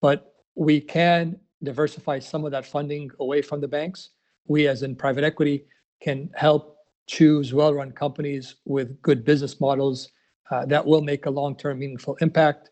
but 0.00 0.34
we 0.54 0.80
can 0.80 1.38
diversify 1.62 2.18
some 2.18 2.44
of 2.44 2.50
that 2.52 2.66
funding 2.66 3.10
away 3.20 3.42
from 3.42 3.60
the 3.60 3.68
banks. 3.68 4.10
We, 4.46 4.68
as 4.68 4.82
in 4.82 4.96
private 4.96 5.24
equity, 5.24 5.64
can 6.02 6.30
help 6.34 6.76
choose 7.06 7.52
well 7.52 7.74
run 7.74 7.92
companies 7.92 8.56
with 8.64 9.00
good 9.02 9.24
business 9.24 9.60
models 9.60 10.10
uh, 10.50 10.66
that 10.66 10.84
will 10.84 11.02
make 11.02 11.26
a 11.26 11.30
long 11.30 11.56
term 11.56 11.78
meaningful 11.78 12.16
impact 12.20 12.68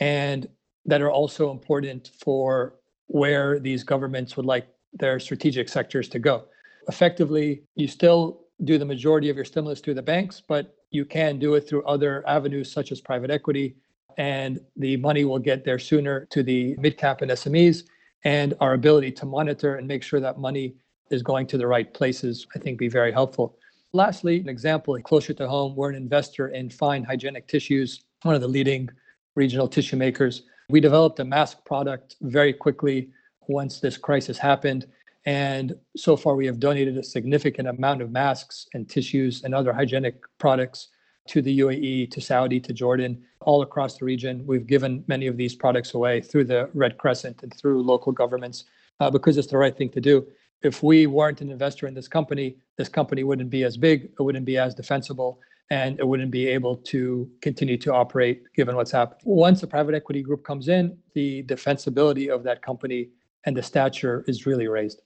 and 0.00 0.48
that 0.86 1.02
are 1.02 1.10
also 1.10 1.50
important 1.50 2.10
for 2.20 2.76
where 3.06 3.58
these 3.58 3.84
governments 3.84 4.36
would 4.36 4.46
like 4.46 4.68
their 4.92 5.20
strategic 5.20 5.68
sectors 5.68 6.08
to 6.08 6.18
go. 6.18 6.44
Effectively, 6.88 7.62
you 7.74 7.86
still 7.88 8.47
do 8.64 8.78
the 8.78 8.84
majority 8.84 9.30
of 9.30 9.36
your 9.36 9.44
stimulus 9.44 9.80
through 9.80 9.94
the 9.94 10.02
banks, 10.02 10.42
but 10.46 10.74
you 10.90 11.04
can 11.04 11.38
do 11.38 11.54
it 11.54 11.68
through 11.68 11.84
other 11.84 12.26
avenues 12.26 12.72
such 12.72 12.92
as 12.92 13.00
private 13.00 13.30
equity, 13.30 13.76
and 14.16 14.60
the 14.76 14.96
money 14.96 15.24
will 15.24 15.38
get 15.38 15.64
there 15.64 15.78
sooner 15.78 16.26
to 16.26 16.42
the 16.42 16.74
mid 16.78 16.96
cap 16.96 17.22
and 17.22 17.30
SMEs. 17.30 17.84
And 18.24 18.54
our 18.60 18.74
ability 18.74 19.12
to 19.12 19.26
monitor 19.26 19.76
and 19.76 19.86
make 19.86 20.02
sure 20.02 20.18
that 20.18 20.38
money 20.38 20.74
is 21.10 21.22
going 21.22 21.46
to 21.46 21.58
the 21.58 21.66
right 21.66 21.92
places, 21.94 22.46
I 22.54 22.58
think, 22.58 22.78
be 22.78 22.88
very 22.88 23.12
helpful. 23.12 23.56
Lastly, 23.92 24.40
an 24.40 24.48
example 24.48 24.98
closer 25.00 25.32
to 25.34 25.48
home, 25.48 25.76
we're 25.76 25.90
an 25.90 25.94
investor 25.94 26.48
in 26.48 26.68
fine 26.68 27.04
hygienic 27.04 27.46
tissues, 27.46 28.02
one 28.22 28.34
of 28.34 28.40
the 28.40 28.48
leading 28.48 28.90
regional 29.36 29.68
tissue 29.68 29.96
makers. 29.96 30.42
We 30.68 30.80
developed 30.80 31.20
a 31.20 31.24
mask 31.24 31.64
product 31.64 32.16
very 32.20 32.52
quickly 32.52 33.10
once 33.46 33.80
this 33.80 33.96
crisis 33.96 34.36
happened. 34.36 34.86
And 35.28 35.76
so 35.94 36.16
far, 36.16 36.36
we 36.36 36.46
have 36.46 36.58
donated 36.58 36.96
a 36.96 37.02
significant 37.02 37.68
amount 37.68 38.00
of 38.00 38.10
masks 38.10 38.66
and 38.72 38.88
tissues 38.88 39.44
and 39.44 39.54
other 39.54 39.74
hygienic 39.74 40.22
products 40.38 40.88
to 41.26 41.42
the 41.42 41.58
UAE, 41.58 42.10
to 42.12 42.20
Saudi, 42.22 42.58
to 42.60 42.72
Jordan, 42.72 43.22
all 43.40 43.60
across 43.60 43.98
the 43.98 44.06
region. 44.06 44.42
We've 44.46 44.66
given 44.66 45.04
many 45.06 45.26
of 45.26 45.36
these 45.36 45.54
products 45.54 45.92
away 45.92 46.22
through 46.22 46.44
the 46.44 46.70
Red 46.72 46.96
Crescent 46.96 47.42
and 47.42 47.52
through 47.52 47.82
local 47.82 48.10
governments 48.10 48.64
uh, 49.00 49.10
because 49.10 49.36
it's 49.36 49.48
the 49.48 49.58
right 49.58 49.76
thing 49.76 49.90
to 49.90 50.00
do. 50.00 50.26
If 50.62 50.82
we 50.82 51.06
weren't 51.06 51.42
an 51.42 51.50
investor 51.50 51.86
in 51.86 51.92
this 51.92 52.08
company, 52.08 52.56
this 52.78 52.88
company 52.88 53.22
wouldn't 53.22 53.50
be 53.50 53.64
as 53.64 53.76
big, 53.76 54.04
it 54.04 54.22
wouldn't 54.22 54.46
be 54.46 54.56
as 54.56 54.74
defensible, 54.74 55.40
and 55.68 56.00
it 56.00 56.08
wouldn't 56.08 56.30
be 56.30 56.46
able 56.46 56.74
to 56.92 57.30
continue 57.42 57.76
to 57.76 57.92
operate 57.92 58.44
given 58.54 58.76
what's 58.76 58.92
happened. 58.92 59.20
Once 59.24 59.62
a 59.62 59.66
private 59.66 59.94
equity 59.94 60.22
group 60.22 60.42
comes 60.42 60.68
in, 60.68 60.96
the 61.12 61.42
defensibility 61.42 62.34
of 62.34 62.42
that 62.44 62.62
company 62.62 63.10
and 63.44 63.54
the 63.54 63.62
stature 63.62 64.24
is 64.26 64.46
really 64.46 64.68
raised. 64.68 65.02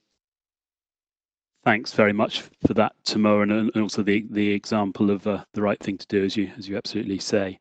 Thanks 1.63 1.93
very 1.93 2.11
much 2.11 2.43
for 2.67 2.73
that, 2.73 2.93
Taimoor, 3.05 3.43
and, 3.43 3.71
also 3.77 4.03
the 4.03 4.25
the 4.31 4.51
example 4.51 5.09
of 5.09 5.25
uh, 5.25 5.45
the 5.53 5.61
right 5.61 5.79
thing 5.79 5.97
to 5.97 6.07
do, 6.07 6.23
as 6.25 6.35
you 6.35 6.51
as 6.57 6.67
you 6.67 6.75
absolutely 6.75 7.19
say. 7.19 7.57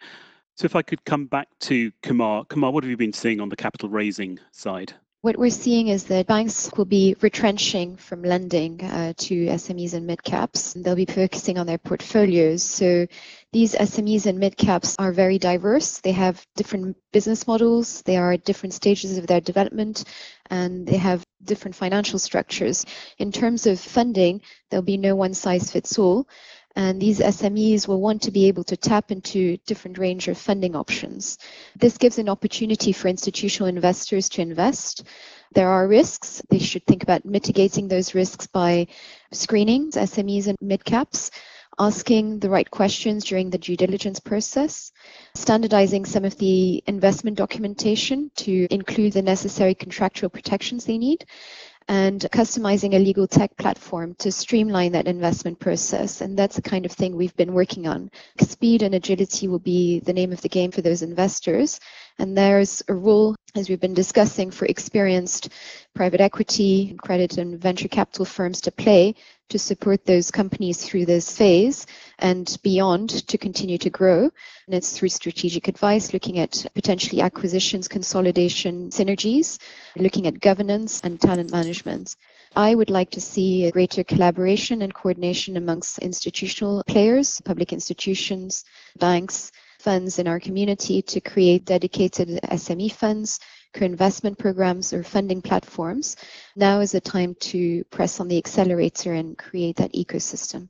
So, 0.56 0.64
if 0.64 0.74
I 0.74 0.82
could 0.82 1.04
come 1.04 1.26
back 1.26 1.48
to 1.60 1.92
Kamar, 2.02 2.44
Kamar, 2.46 2.72
what 2.72 2.82
have 2.82 2.90
you 2.90 2.96
been 2.96 3.12
seeing 3.12 3.40
on 3.40 3.48
the 3.48 3.56
capital 3.56 3.88
raising 3.88 4.38
side? 4.50 4.92
what 5.22 5.36
we're 5.36 5.50
seeing 5.50 5.86
is 5.86 6.04
that 6.04 6.26
banks 6.26 6.68
will 6.76 6.84
be 6.84 7.14
retrenching 7.20 7.96
from 7.96 8.24
lending 8.24 8.82
uh, 8.82 9.12
to 9.16 9.46
SMEs 9.46 9.94
and 9.94 10.04
mid 10.04 10.20
caps. 10.24 10.72
They'll 10.74 10.96
be 10.96 11.06
focusing 11.06 11.58
on 11.58 11.66
their 11.66 11.78
portfolios. 11.78 12.64
So 12.64 13.06
these 13.52 13.74
SMEs 13.74 14.26
and 14.26 14.40
mid 14.40 14.56
caps 14.56 14.96
are 14.98 15.12
very 15.12 15.38
diverse. 15.38 16.00
They 16.00 16.10
have 16.10 16.44
different 16.56 16.96
business 17.12 17.46
models, 17.46 18.02
they 18.02 18.16
are 18.16 18.32
at 18.32 18.44
different 18.44 18.74
stages 18.74 19.16
of 19.16 19.28
their 19.28 19.40
development, 19.40 20.04
and 20.50 20.88
they 20.88 20.96
have 20.96 21.24
different 21.44 21.74
financial 21.74 22.18
structures. 22.18 22.84
In 23.18 23.32
terms 23.32 23.66
of 23.66 23.80
funding, 23.80 24.42
there'll 24.70 24.82
be 24.82 24.96
no 24.96 25.16
one 25.16 25.34
size 25.34 25.70
fits 25.70 25.98
all. 25.98 26.28
And 26.74 27.00
these 27.00 27.20
SMEs 27.20 27.86
will 27.86 28.00
want 28.00 28.22
to 28.22 28.30
be 28.30 28.48
able 28.48 28.64
to 28.64 28.76
tap 28.78 29.10
into 29.10 29.58
different 29.66 29.98
range 29.98 30.28
of 30.28 30.38
funding 30.38 30.74
options. 30.74 31.36
This 31.76 31.98
gives 31.98 32.18
an 32.18 32.30
opportunity 32.30 32.92
for 32.92 33.08
institutional 33.08 33.68
investors 33.68 34.30
to 34.30 34.42
invest. 34.42 35.04
There 35.54 35.68
are 35.68 35.86
risks. 35.86 36.40
They 36.48 36.58
should 36.58 36.86
think 36.86 37.02
about 37.02 37.26
mitigating 37.26 37.88
those 37.88 38.14
risks 38.14 38.46
by 38.46 38.86
screening 39.32 39.90
SMEs 39.90 40.46
and 40.46 40.56
mid 40.62 40.82
caps, 40.82 41.30
asking 41.78 42.38
the 42.38 42.50
right 42.50 42.70
questions 42.70 43.24
during 43.24 43.50
the 43.50 43.58
due 43.58 43.76
diligence 43.76 44.20
process, 44.20 44.92
standardizing 45.34 46.04
some 46.04 46.24
of 46.24 46.36
the 46.38 46.82
investment 46.86 47.36
documentation 47.36 48.30
to 48.36 48.66
include 48.70 49.14
the 49.14 49.22
necessary 49.22 49.74
contractual 49.74 50.30
protections 50.30 50.84
they 50.84 50.98
need, 50.98 51.24
and 51.88 52.20
customizing 52.32 52.94
a 52.94 52.98
legal 52.98 53.26
tech 53.26 53.56
platform 53.56 54.14
to 54.14 54.30
streamline 54.30 54.92
that 54.92 55.08
investment 55.08 55.58
process. 55.58 56.20
And 56.20 56.38
that's 56.38 56.56
the 56.56 56.62
kind 56.62 56.86
of 56.86 56.92
thing 56.92 57.16
we've 57.16 57.36
been 57.36 57.54
working 57.54 57.86
on. 57.86 58.10
Speed 58.40 58.82
and 58.82 58.94
agility 58.94 59.48
will 59.48 59.58
be 59.58 60.00
the 60.00 60.12
name 60.12 60.32
of 60.32 60.40
the 60.42 60.48
game 60.48 60.70
for 60.70 60.82
those 60.82 61.02
investors. 61.02 61.80
And 62.22 62.38
there's 62.38 62.84
a 62.86 62.94
role, 62.94 63.34
as 63.56 63.68
we've 63.68 63.80
been 63.80 63.94
discussing, 63.94 64.52
for 64.52 64.66
experienced 64.66 65.48
private 65.92 66.20
equity, 66.20 66.96
credit, 67.02 67.36
and 67.36 67.60
venture 67.60 67.88
capital 67.88 68.24
firms 68.24 68.60
to 68.60 68.70
play 68.70 69.16
to 69.48 69.58
support 69.58 70.06
those 70.06 70.30
companies 70.30 70.84
through 70.84 71.04
this 71.04 71.36
phase 71.36 71.84
and 72.20 72.56
beyond 72.62 73.26
to 73.26 73.36
continue 73.36 73.76
to 73.78 73.90
grow. 73.90 74.30
And 74.66 74.74
it's 74.74 74.96
through 74.96 75.08
strategic 75.08 75.66
advice, 75.66 76.12
looking 76.12 76.38
at 76.38 76.64
potentially 76.76 77.20
acquisitions, 77.20 77.88
consolidation, 77.88 78.90
synergies, 78.90 79.58
looking 79.96 80.28
at 80.28 80.38
governance 80.38 81.00
and 81.02 81.20
talent 81.20 81.50
management. 81.50 82.14
I 82.54 82.76
would 82.76 82.88
like 82.88 83.10
to 83.10 83.20
see 83.20 83.64
a 83.64 83.72
greater 83.72 84.04
collaboration 84.04 84.82
and 84.82 84.94
coordination 84.94 85.56
amongst 85.56 85.98
institutional 85.98 86.84
players, 86.86 87.40
public 87.44 87.72
institutions, 87.72 88.64
banks, 88.96 89.50
funds 89.82 90.18
in 90.18 90.28
our 90.28 90.38
community 90.38 91.02
to 91.02 91.20
create 91.20 91.64
dedicated 91.64 92.28
SME 92.44 92.92
funds, 92.92 93.40
co-investment 93.74 94.38
programs 94.38 94.92
or 94.92 95.02
funding 95.02 95.42
platforms. 95.42 96.16
Now 96.54 96.80
is 96.80 96.92
the 96.92 97.00
time 97.00 97.34
to 97.40 97.82
press 97.84 98.20
on 98.20 98.28
the 98.28 98.38
accelerator 98.38 99.12
and 99.14 99.36
create 99.36 99.76
that 99.76 99.92
ecosystem. 99.92 100.68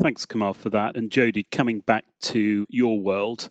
Thanks, 0.00 0.24
Kamar, 0.24 0.54
for 0.54 0.70
that. 0.70 0.96
And 0.96 1.10
Jodi, 1.10 1.46
coming 1.52 1.80
back 1.80 2.04
to 2.22 2.66
your 2.68 2.98
world, 2.98 3.48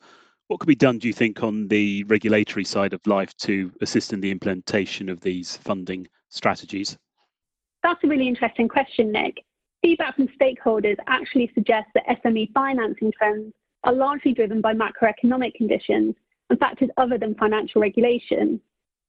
what 0.48 0.60
could 0.60 0.68
be 0.68 0.76
done, 0.76 0.98
do 0.98 1.08
you 1.08 1.14
think, 1.14 1.44
on 1.44 1.68
the 1.68 2.04
regulatory 2.06 2.66
side 2.66 2.94
of 2.94 3.06
life 3.06 3.36
to 3.38 3.72
assist 3.82 4.14
in 4.14 4.20
the 4.20 4.32
implementation 4.32 5.10
of 5.10 5.22
these 5.22 5.58
funding 5.58 6.08
strategies? 6.30 6.98
That's 7.82 8.04
a 8.04 8.08
really 8.08 8.28
interesting 8.28 8.68
question, 8.68 9.12
Nick. 9.12 9.44
Feedback 9.82 10.16
from 10.16 10.28
stakeholders 10.30 10.98
actually 11.08 11.52
suggests 11.54 11.92
that 11.94 12.06
SME 12.24 12.52
financing 12.54 13.12
trends 13.18 13.54
are 13.84 13.94
largely 13.94 14.34
driven 14.34 14.62
by 14.62 14.74
macroeconomic 14.74 15.54
conditions 15.56 16.16
and 16.50 16.60
factors 16.60 16.90
other 16.98 17.18
than 17.18 17.36
financial 17.36 17.82
regulation. 17.82 18.60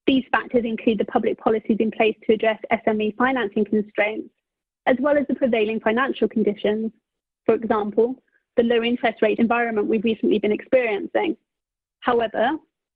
These 0.06 0.24
factors 0.30 0.64
include 0.64 0.98
the 0.98 1.04
public 1.06 1.38
policies 1.38 1.78
in 1.80 1.90
place 1.90 2.16
to 2.26 2.34
address 2.34 2.60
SME 2.72 3.16
financing 3.16 3.64
constraints, 3.64 4.30
as 4.86 4.96
well 5.00 5.16
as 5.16 5.26
the 5.28 5.34
prevailing 5.34 5.80
financial 5.80 6.28
conditions. 6.28 6.92
For 7.46 7.54
example, 7.54 8.22
the 8.56 8.62
low 8.62 8.82
interest 8.82 9.22
rate 9.22 9.38
environment 9.38 9.88
we've 9.88 10.04
recently 10.04 10.38
been 10.38 10.52
experiencing. 10.52 11.36
However, 12.00 12.50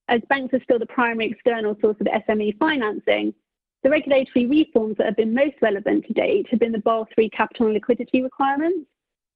as 0.08 0.20
banks 0.28 0.54
are 0.54 0.62
still 0.62 0.78
the 0.78 0.86
primary 0.86 1.30
external 1.30 1.76
source 1.80 1.96
of 2.00 2.06
SME 2.06 2.58
financing, 2.58 3.34
the 3.82 3.90
regulatory 3.90 4.46
reforms 4.46 4.96
that 4.96 5.06
have 5.06 5.16
been 5.16 5.34
most 5.34 5.56
relevant 5.62 6.06
to 6.06 6.12
date 6.12 6.46
have 6.50 6.60
been 6.60 6.72
the 6.72 6.78
Basel 6.78 7.06
III 7.16 7.30
capital 7.30 7.66
and 7.66 7.74
liquidity 7.74 8.22
requirements. 8.22 8.88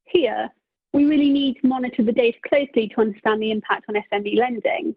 Here, 0.04 0.50
we 0.92 1.04
really 1.04 1.30
need 1.30 1.56
to 1.60 1.66
monitor 1.66 2.02
the 2.02 2.12
data 2.12 2.38
closely 2.46 2.88
to 2.88 3.00
understand 3.00 3.42
the 3.42 3.50
impact 3.50 3.86
on 3.88 3.94
SME 3.94 4.36
lending. 4.38 4.94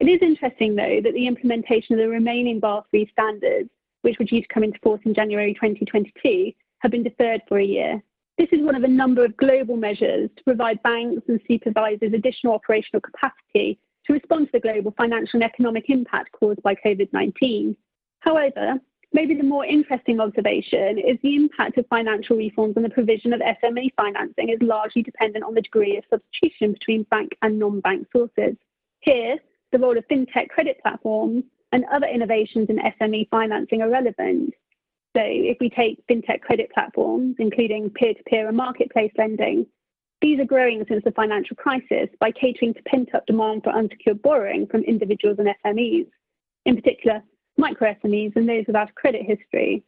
It 0.00 0.08
is 0.08 0.22
interesting, 0.22 0.76
though, 0.76 1.00
that 1.02 1.12
the 1.12 1.26
implementation 1.26 1.94
of 1.94 1.98
the 1.98 2.08
remaining 2.08 2.60
Basel 2.60 2.86
III 2.94 3.08
standards, 3.12 3.68
which 4.02 4.18
were 4.18 4.24
due 4.24 4.42
to 4.42 4.48
come 4.48 4.62
into 4.62 4.78
force 4.80 5.00
in 5.04 5.14
January 5.14 5.54
2022, 5.54 6.52
have 6.78 6.92
been 6.92 7.02
deferred 7.02 7.42
for 7.48 7.58
a 7.58 7.64
year. 7.64 8.00
This 8.38 8.48
is 8.52 8.62
one 8.62 8.76
of 8.76 8.84
a 8.84 8.88
number 8.88 9.24
of 9.24 9.36
global 9.36 9.76
measures 9.76 10.30
to 10.36 10.44
provide 10.44 10.80
banks 10.84 11.22
and 11.26 11.40
supervisors 11.48 12.12
additional 12.12 12.54
operational 12.54 13.00
capacity 13.00 13.80
to 14.06 14.12
respond 14.12 14.46
to 14.46 14.52
the 14.52 14.60
global 14.60 14.94
financial 14.96 15.38
and 15.38 15.44
economic 15.44 15.90
impact 15.90 16.30
caused 16.30 16.62
by 16.62 16.76
COVID 16.76 17.12
19. 17.12 17.76
However, 18.20 18.74
maybe 19.12 19.34
the 19.34 19.42
more 19.42 19.64
interesting 19.64 20.20
observation 20.20 20.98
is 20.98 21.18
the 21.22 21.34
impact 21.34 21.78
of 21.78 21.86
financial 21.88 22.36
reforms 22.36 22.76
on 22.76 22.82
the 22.82 22.90
provision 22.90 23.32
of 23.32 23.40
SME 23.40 23.88
financing 23.96 24.50
is 24.50 24.58
largely 24.60 25.02
dependent 25.02 25.44
on 25.44 25.54
the 25.54 25.62
degree 25.62 25.96
of 25.96 26.04
substitution 26.10 26.72
between 26.72 27.04
bank 27.04 27.32
and 27.42 27.58
non 27.58 27.80
bank 27.80 28.06
sources. 28.14 28.56
Here, 29.00 29.36
the 29.72 29.78
role 29.78 29.96
of 29.96 30.06
fintech 30.08 30.48
credit 30.48 30.78
platforms 30.82 31.44
and 31.72 31.84
other 31.92 32.06
innovations 32.06 32.68
in 32.68 32.78
SME 32.78 33.28
financing 33.30 33.82
are 33.82 33.90
relevant. 33.90 34.54
So, 35.16 35.22
if 35.24 35.56
we 35.60 35.70
take 35.70 36.06
fintech 36.06 36.42
credit 36.42 36.70
platforms, 36.72 37.36
including 37.38 37.90
peer 37.90 38.14
to 38.14 38.22
peer 38.24 38.48
and 38.48 38.56
marketplace 38.56 39.12
lending, 39.16 39.66
these 40.20 40.40
are 40.40 40.44
growing 40.44 40.84
since 40.88 41.04
the 41.04 41.12
financial 41.12 41.56
crisis 41.56 42.08
by 42.18 42.32
catering 42.32 42.74
to 42.74 42.82
pent 42.82 43.14
up 43.14 43.24
demand 43.26 43.62
for 43.62 43.70
unsecured 43.70 44.20
borrowing 44.20 44.66
from 44.66 44.82
individuals 44.82 45.38
and 45.38 45.48
SMEs, 45.64 46.08
in 46.66 46.74
particular, 46.74 47.22
micro 47.58 47.94
SMEs 48.02 48.36
and 48.36 48.48
those 48.48 48.64
without 48.66 48.90
a 48.90 48.92
credit 48.92 49.22
history. 49.26 49.82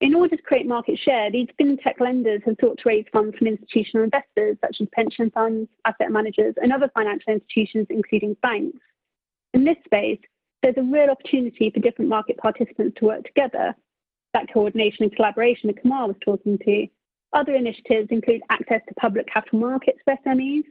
In 0.00 0.14
order 0.14 0.34
to 0.34 0.42
create 0.42 0.66
market 0.66 0.98
share, 0.98 1.30
these 1.30 1.48
fintech 1.60 2.00
lenders 2.00 2.40
have 2.46 2.56
sought 2.58 2.78
to 2.78 2.88
raise 2.88 3.04
funds 3.12 3.36
from 3.36 3.48
institutional 3.48 4.04
investors 4.04 4.56
such 4.64 4.78
as 4.80 4.88
pension 4.92 5.30
funds, 5.30 5.68
asset 5.84 6.10
managers, 6.10 6.54
and 6.60 6.72
other 6.72 6.90
financial 6.94 7.34
institutions, 7.34 7.86
including 7.90 8.34
banks. 8.42 8.78
In 9.52 9.64
this 9.64 9.76
space, 9.84 10.20
there's 10.62 10.78
a 10.78 10.82
real 10.82 11.10
opportunity 11.10 11.70
for 11.70 11.80
different 11.80 12.08
market 12.08 12.38
participants 12.38 12.96
to 12.98 13.04
work 13.06 13.24
together. 13.24 13.74
That 14.32 14.50
coordination 14.52 15.04
and 15.04 15.14
collaboration 15.14 15.68
that 15.68 15.82
Kamar 15.82 16.06
was 16.06 16.16
talking 16.24 16.56
to. 16.64 16.86
Other 17.34 17.54
initiatives 17.54 18.08
include 18.10 18.40
access 18.48 18.80
to 18.88 18.94
public 18.94 19.26
capital 19.26 19.58
markets 19.58 19.98
for 20.04 20.16
SMEs. 20.26 20.64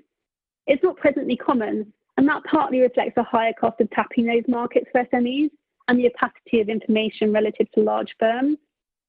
It's 0.65 0.83
not 0.83 0.97
presently 0.97 1.37
common, 1.37 1.93
and 2.17 2.27
that 2.27 2.43
partly 2.45 2.79
reflects 2.79 3.17
a 3.17 3.23
higher 3.23 3.53
cost 3.53 3.79
of 3.79 3.91
tapping 3.91 4.25
those 4.25 4.43
markets 4.47 4.87
for 4.91 5.03
SMEs 5.05 5.51
and 5.89 5.99
the 5.99 6.07
opacity 6.07 6.61
of 6.61 6.69
information 6.69 7.33
relative 7.33 7.69
to 7.71 7.81
large 7.81 8.15
firms. 8.19 8.57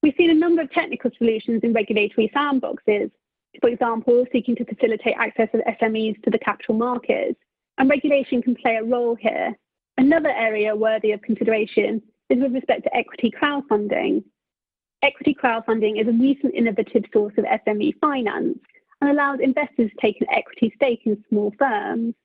We've 0.01 0.15
seen 0.17 0.31
a 0.31 0.33
number 0.33 0.63
of 0.63 0.71
technical 0.71 1.11
solutions 1.15 1.61
in 1.63 1.73
regulatory 1.73 2.31
sandboxes, 2.35 3.11
for 3.61 3.69
example, 3.69 4.25
seeking 4.31 4.55
to 4.55 4.65
facilitate 4.65 5.13
access 5.17 5.49
of 5.53 5.61
SMEs 5.79 6.21
to 6.23 6.31
the 6.31 6.39
capital 6.39 6.73
markets, 6.73 7.39
and 7.77 7.87
regulation 7.87 8.41
can 8.41 8.55
play 8.55 8.77
a 8.77 8.83
role 8.83 9.15
here. 9.15 9.55
Another 9.99 10.31
area 10.31 10.75
worthy 10.75 11.11
of 11.11 11.21
consideration 11.21 12.01
is 12.31 12.41
with 12.41 12.53
respect 12.53 12.83
to 12.83 12.97
equity 12.97 13.31
crowdfunding. 13.31 14.23
Equity 15.03 15.35
crowdfunding 15.35 16.01
is 16.01 16.07
a 16.07 16.11
recent 16.11 16.55
innovative 16.55 17.03
source 17.13 17.33
of 17.37 17.45
SME 17.45 17.93
finance 17.99 18.57
and 19.01 19.11
allows 19.11 19.39
investors 19.39 19.91
to 19.91 20.01
take 20.01 20.19
an 20.19 20.27
equity 20.31 20.73
stake 20.75 21.01
in 21.05 21.23
small 21.29 21.53
firms. 21.59 22.15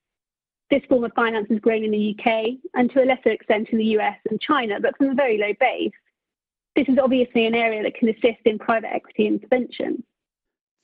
This 0.71 0.83
form 0.89 1.05
of 1.05 1.13
finance 1.15 1.47
has 1.51 1.61
grown 1.61 1.85
in 1.85 1.91
the 1.91 2.17
UK 2.19 2.59
and 2.75 2.91
to 2.93 3.03
a 3.03 3.07
lesser 3.07 3.31
extent 3.31 3.69
in 3.71 3.79
the 3.79 3.97
US 3.99 4.17
and 4.29 4.41
China, 4.41 4.81
but 4.81 4.97
from 4.97 5.11
a 5.11 5.15
very 5.15 5.39
low 5.39 5.53
base. 5.61 5.93
This 6.75 6.89
is 6.89 6.99
obviously 6.99 7.47
an 7.47 7.55
area 7.55 7.83
that 7.83 7.95
can 7.95 8.09
assist 8.09 8.41
in 8.45 8.59
private 8.59 8.93
equity 8.93 9.27
intervention. 9.27 10.03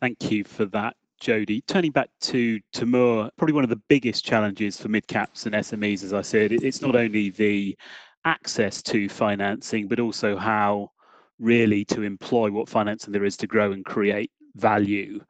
Thank 0.00 0.30
you 0.30 0.44
for 0.44 0.64
that. 0.66 0.96
Jodi. 1.20 1.60
Turning 1.68 1.92
back 1.92 2.10
to 2.22 2.58
Taimoor, 2.74 3.30
probably 3.36 3.54
one 3.54 3.62
of 3.62 3.70
the 3.70 3.80
biggest 3.88 4.24
challenges 4.24 4.80
for 4.80 4.88
mid 4.88 5.06
caps 5.06 5.46
and 5.46 5.54
SMEs, 5.54 6.02
as 6.02 6.12
I 6.12 6.22
said, 6.22 6.50
it's 6.50 6.82
not 6.82 6.96
only 6.96 7.30
the 7.30 7.78
access 8.24 8.82
to 8.82 9.08
financing, 9.08 9.86
but 9.86 10.00
also 10.00 10.36
how 10.36 10.90
really 11.38 11.84
to 11.86 12.02
employ 12.02 12.50
what 12.50 12.68
financing 12.68 13.12
there 13.12 13.24
is 13.24 13.36
to 13.36 13.46
grow 13.46 13.70
and 13.70 13.84
create 13.84 14.32
value. 14.56 15.20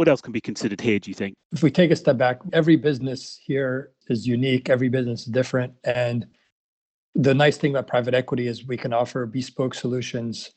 What 0.00 0.08
else 0.08 0.22
can 0.22 0.32
be 0.32 0.40
considered 0.40 0.80
here, 0.80 0.98
do 0.98 1.10
you 1.10 1.14
think? 1.14 1.34
If 1.52 1.62
we 1.62 1.70
take 1.70 1.90
a 1.90 1.94
step 1.94 2.16
back, 2.16 2.38
every 2.54 2.76
business 2.76 3.38
here 3.44 3.90
is 4.08 4.26
unique, 4.26 4.70
every 4.70 4.88
business 4.88 5.26
is 5.26 5.26
different. 5.26 5.74
And 5.84 6.26
the 7.14 7.34
nice 7.34 7.58
thing 7.58 7.72
about 7.72 7.86
private 7.86 8.14
equity 8.14 8.46
is 8.46 8.66
we 8.66 8.78
can 8.78 8.94
offer 8.94 9.26
bespoke 9.26 9.74
solutions 9.74 10.52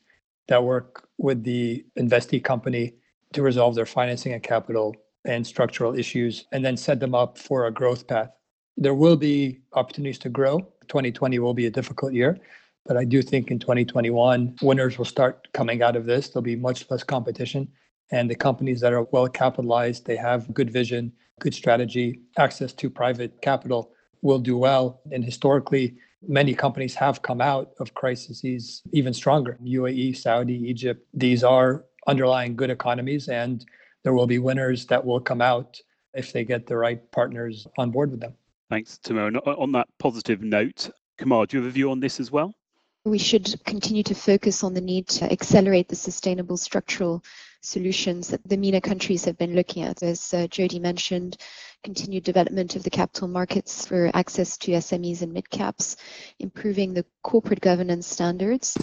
that 0.48 0.64
work 0.64 1.06
with 1.18 1.44
the 1.44 1.84
investee 1.98 2.42
company 2.42 2.94
to 3.34 3.42
resolve 3.42 3.74
their 3.74 3.84
financing 3.84 4.32
and 4.32 4.42
capital 4.42 4.96
and 5.26 5.46
structural 5.46 5.94
issues 5.94 6.46
and 6.52 6.64
then 6.64 6.74
set 6.74 6.98
them 6.98 7.14
up 7.14 7.36
for 7.36 7.66
a 7.66 7.70
growth 7.70 8.06
path. 8.06 8.30
There 8.78 8.94
will 8.94 9.18
be 9.18 9.60
opportunities 9.74 10.20
to 10.20 10.30
grow. 10.30 10.60
2020 10.88 11.38
will 11.40 11.52
be 11.52 11.66
a 11.66 11.70
difficult 11.70 12.14
year, 12.14 12.38
but 12.86 12.96
I 12.96 13.04
do 13.04 13.20
think 13.20 13.50
in 13.50 13.58
2021, 13.58 14.56
winners 14.62 14.96
will 14.96 15.04
start 15.04 15.48
coming 15.52 15.82
out 15.82 15.96
of 15.96 16.06
this. 16.06 16.30
There'll 16.30 16.42
be 16.42 16.56
much 16.56 16.90
less 16.90 17.02
competition. 17.02 17.68
And 18.10 18.30
the 18.30 18.34
companies 18.34 18.80
that 18.80 18.92
are 18.92 19.04
well 19.12 19.28
capitalized, 19.28 20.06
they 20.06 20.16
have 20.16 20.52
good 20.52 20.70
vision, 20.70 21.12
good 21.40 21.54
strategy, 21.54 22.20
access 22.38 22.72
to 22.74 22.90
private 22.90 23.40
capital 23.42 23.92
will 24.22 24.38
do 24.38 24.56
well. 24.56 25.00
And 25.10 25.24
historically, 25.24 25.96
many 26.26 26.54
companies 26.54 26.94
have 26.94 27.22
come 27.22 27.40
out 27.40 27.72
of 27.80 27.94
crises 27.94 28.82
even 28.92 29.14
stronger. 29.14 29.58
UAE, 29.64 30.16
Saudi, 30.16 30.54
Egypt, 30.68 31.06
these 31.12 31.44
are 31.44 31.84
underlying 32.06 32.56
good 32.56 32.70
economies, 32.70 33.28
and 33.28 33.64
there 34.02 34.14
will 34.14 34.26
be 34.26 34.38
winners 34.38 34.86
that 34.86 35.04
will 35.04 35.20
come 35.20 35.40
out 35.40 35.80
if 36.14 36.32
they 36.32 36.44
get 36.44 36.66
the 36.66 36.76
right 36.76 37.10
partners 37.10 37.66
on 37.78 37.90
board 37.90 38.10
with 38.10 38.20
them. 38.20 38.34
Thanks, 38.70 38.98
Taimoor. 39.02 39.28
And 39.28 39.38
on 39.38 39.72
that 39.72 39.88
positive 39.98 40.42
note, 40.42 40.90
Kamar, 41.18 41.46
do 41.46 41.56
you 41.56 41.62
have 41.62 41.70
a 41.70 41.72
view 41.72 41.90
on 41.90 42.00
this 42.00 42.20
as 42.20 42.30
well? 42.30 42.54
We 43.04 43.18
should 43.18 43.54
continue 43.64 44.02
to 44.04 44.14
focus 44.14 44.64
on 44.64 44.72
the 44.72 44.80
need 44.80 45.08
to 45.08 45.30
accelerate 45.30 45.88
the 45.88 45.96
sustainable 45.96 46.56
structural 46.56 47.22
solutions 47.64 48.28
that 48.28 48.46
the 48.48 48.56
MENA 48.56 48.80
countries 48.80 49.24
have 49.24 49.38
been 49.38 49.54
looking 49.54 49.82
at. 49.82 50.02
As 50.02 50.32
uh, 50.34 50.46
Jodi 50.48 50.78
mentioned, 50.78 51.36
continued 51.82 52.24
development 52.24 52.76
of 52.76 52.82
the 52.82 52.90
capital 52.90 53.28
markets 53.28 53.86
for 53.86 54.10
access 54.14 54.56
to 54.58 54.72
SMEs 54.72 55.22
and 55.22 55.32
mid-caps, 55.32 55.96
improving 56.38 56.94
the 56.94 57.04
corporate 57.22 57.60
governance 57.60 58.06
standards, 58.06 58.76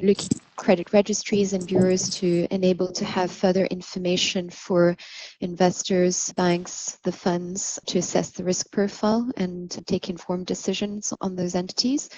looking 0.00 0.28
at 0.32 0.56
credit 0.56 0.92
registries 0.92 1.52
and 1.52 1.66
bureaus 1.66 2.08
to 2.08 2.46
enable 2.50 2.90
to 2.92 3.04
have 3.04 3.30
further 3.30 3.64
information 3.66 4.50
for 4.50 4.96
investors, 5.40 6.32
banks, 6.32 6.98
the 7.04 7.12
funds 7.12 7.78
to 7.86 7.98
assess 7.98 8.30
the 8.30 8.44
risk 8.44 8.70
profile 8.72 9.30
and 9.36 9.86
take 9.86 10.10
informed 10.10 10.46
decisions 10.46 11.12
on 11.20 11.36
those 11.36 11.54
entities. 11.54 12.08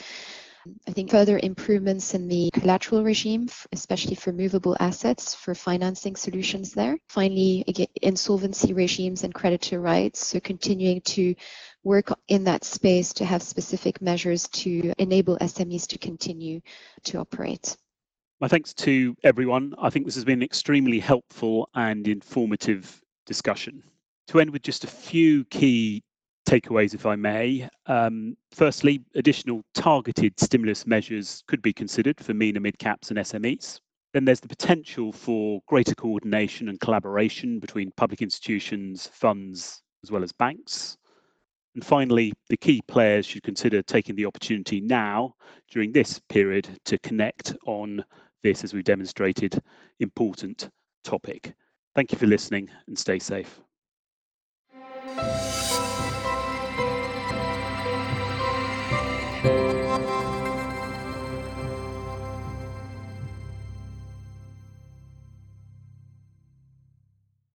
I 0.87 0.91
think 0.91 1.11
further 1.11 1.41
improvements 1.43 2.13
in 2.15 2.29
the 2.29 2.51
collateral 2.53 3.03
regime, 3.03 3.49
especially 3.73 4.15
for 4.15 4.33
movable 4.33 4.77
assets, 4.79 5.35
for 5.35 5.55
financing 5.55 6.17
solutions 6.17 6.73
there. 6.73 6.99
Finally, 7.09 7.65
insolvency 8.03 8.75
regimes 8.75 9.25
and 9.25 9.33
creditor 9.33 9.81
rights. 9.81 10.27
So 10.27 10.41
continuing 10.41 11.01
to 11.03 11.35
work 11.83 12.13
in 12.29 12.45
that 12.45 12.65
space 12.65 13.15
to 13.15 13.25
have 13.25 13.43
specific 13.43 14.03
measures 14.03 14.49
to 14.49 14.93
enable 14.99 15.39
SMEs 15.39 15.87
to 15.89 15.99
continue 15.99 16.61
to 17.05 17.19
operate. 17.19 17.77
My 18.41 18.49
thanks 18.49 18.75
to 18.75 19.17
everyone. 19.23 19.75
I 19.79 19.91
think 19.91 20.05
this 20.05 20.15
has 20.15 20.25
been 20.25 20.41
an 20.41 20.43
extremely 20.43 20.99
helpful 20.99 21.69
and 21.75 22.07
informative 22.07 23.01
discussion. 23.27 23.83
To 24.29 24.41
end 24.41 24.51
with 24.51 24.63
just 24.63 24.85
a 24.85 24.89
few 24.89 25.45
key 25.47 26.03
takeaways, 26.47 26.95
if 26.95 27.07
I 27.07 27.17
may. 27.17 27.69
Um, 27.87 28.37
firstly, 28.53 29.03
additional 29.15 29.63
targeted 29.75 30.39
stimulus 30.39 30.87
measures 30.87 31.43
could 31.47 31.63
be 31.63 31.73
considered 31.73 32.21
for 32.21 32.35
MENA 32.35 32.61
mid 32.61 32.79
caps 32.79 33.11
and 33.11 33.19
SMEs. 33.19 33.81
Then 34.13 34.25
there's 34.25 34.41
the 34.41 34.49
potential 34.49 35.13
for 35.13 35.61
greater 35.67 35.95
coordination 35.95 36.69
and 36.69 36.81
collaboration 36.81 37.61
between 37.61 37.93
public 37.97 38.23
institutions, 38.23 39.09
funds, 39.13 39.83
as 40.03 40.11
well 40.11 40.25
as 40.25 40.33
banks. 40.33 40.97
And 41.75 41.85
finally, 41.85 42.33
the 42.49 42.57
key 42.57 42.83
players 42.89 43.25
should 43.25 43.45
consider 43.45 43.83
taking 43.83 44.17
the 44.17 44.27
opportunity 44.27 44.81
now 44.81 45.35
during 45.71 45.93
this 45.93 46.19
period 46.29 46.69
to 46.87 46.99
connect 46.99 47.55
on 47.67 48.05
this, 48.43 48.65
as 48.65 48.75
we've 48.75 48.83
demonstrated, 48.83 49.61
important 50.01 50.69
topic. 51.05 51.55
Thank 51.95 52.11
you 52.11 52.19
for 52.19 52.27
listening 52.27 52.69
and 52.89 52.99
stay 52.99 53.21
safe. 53.21 53.61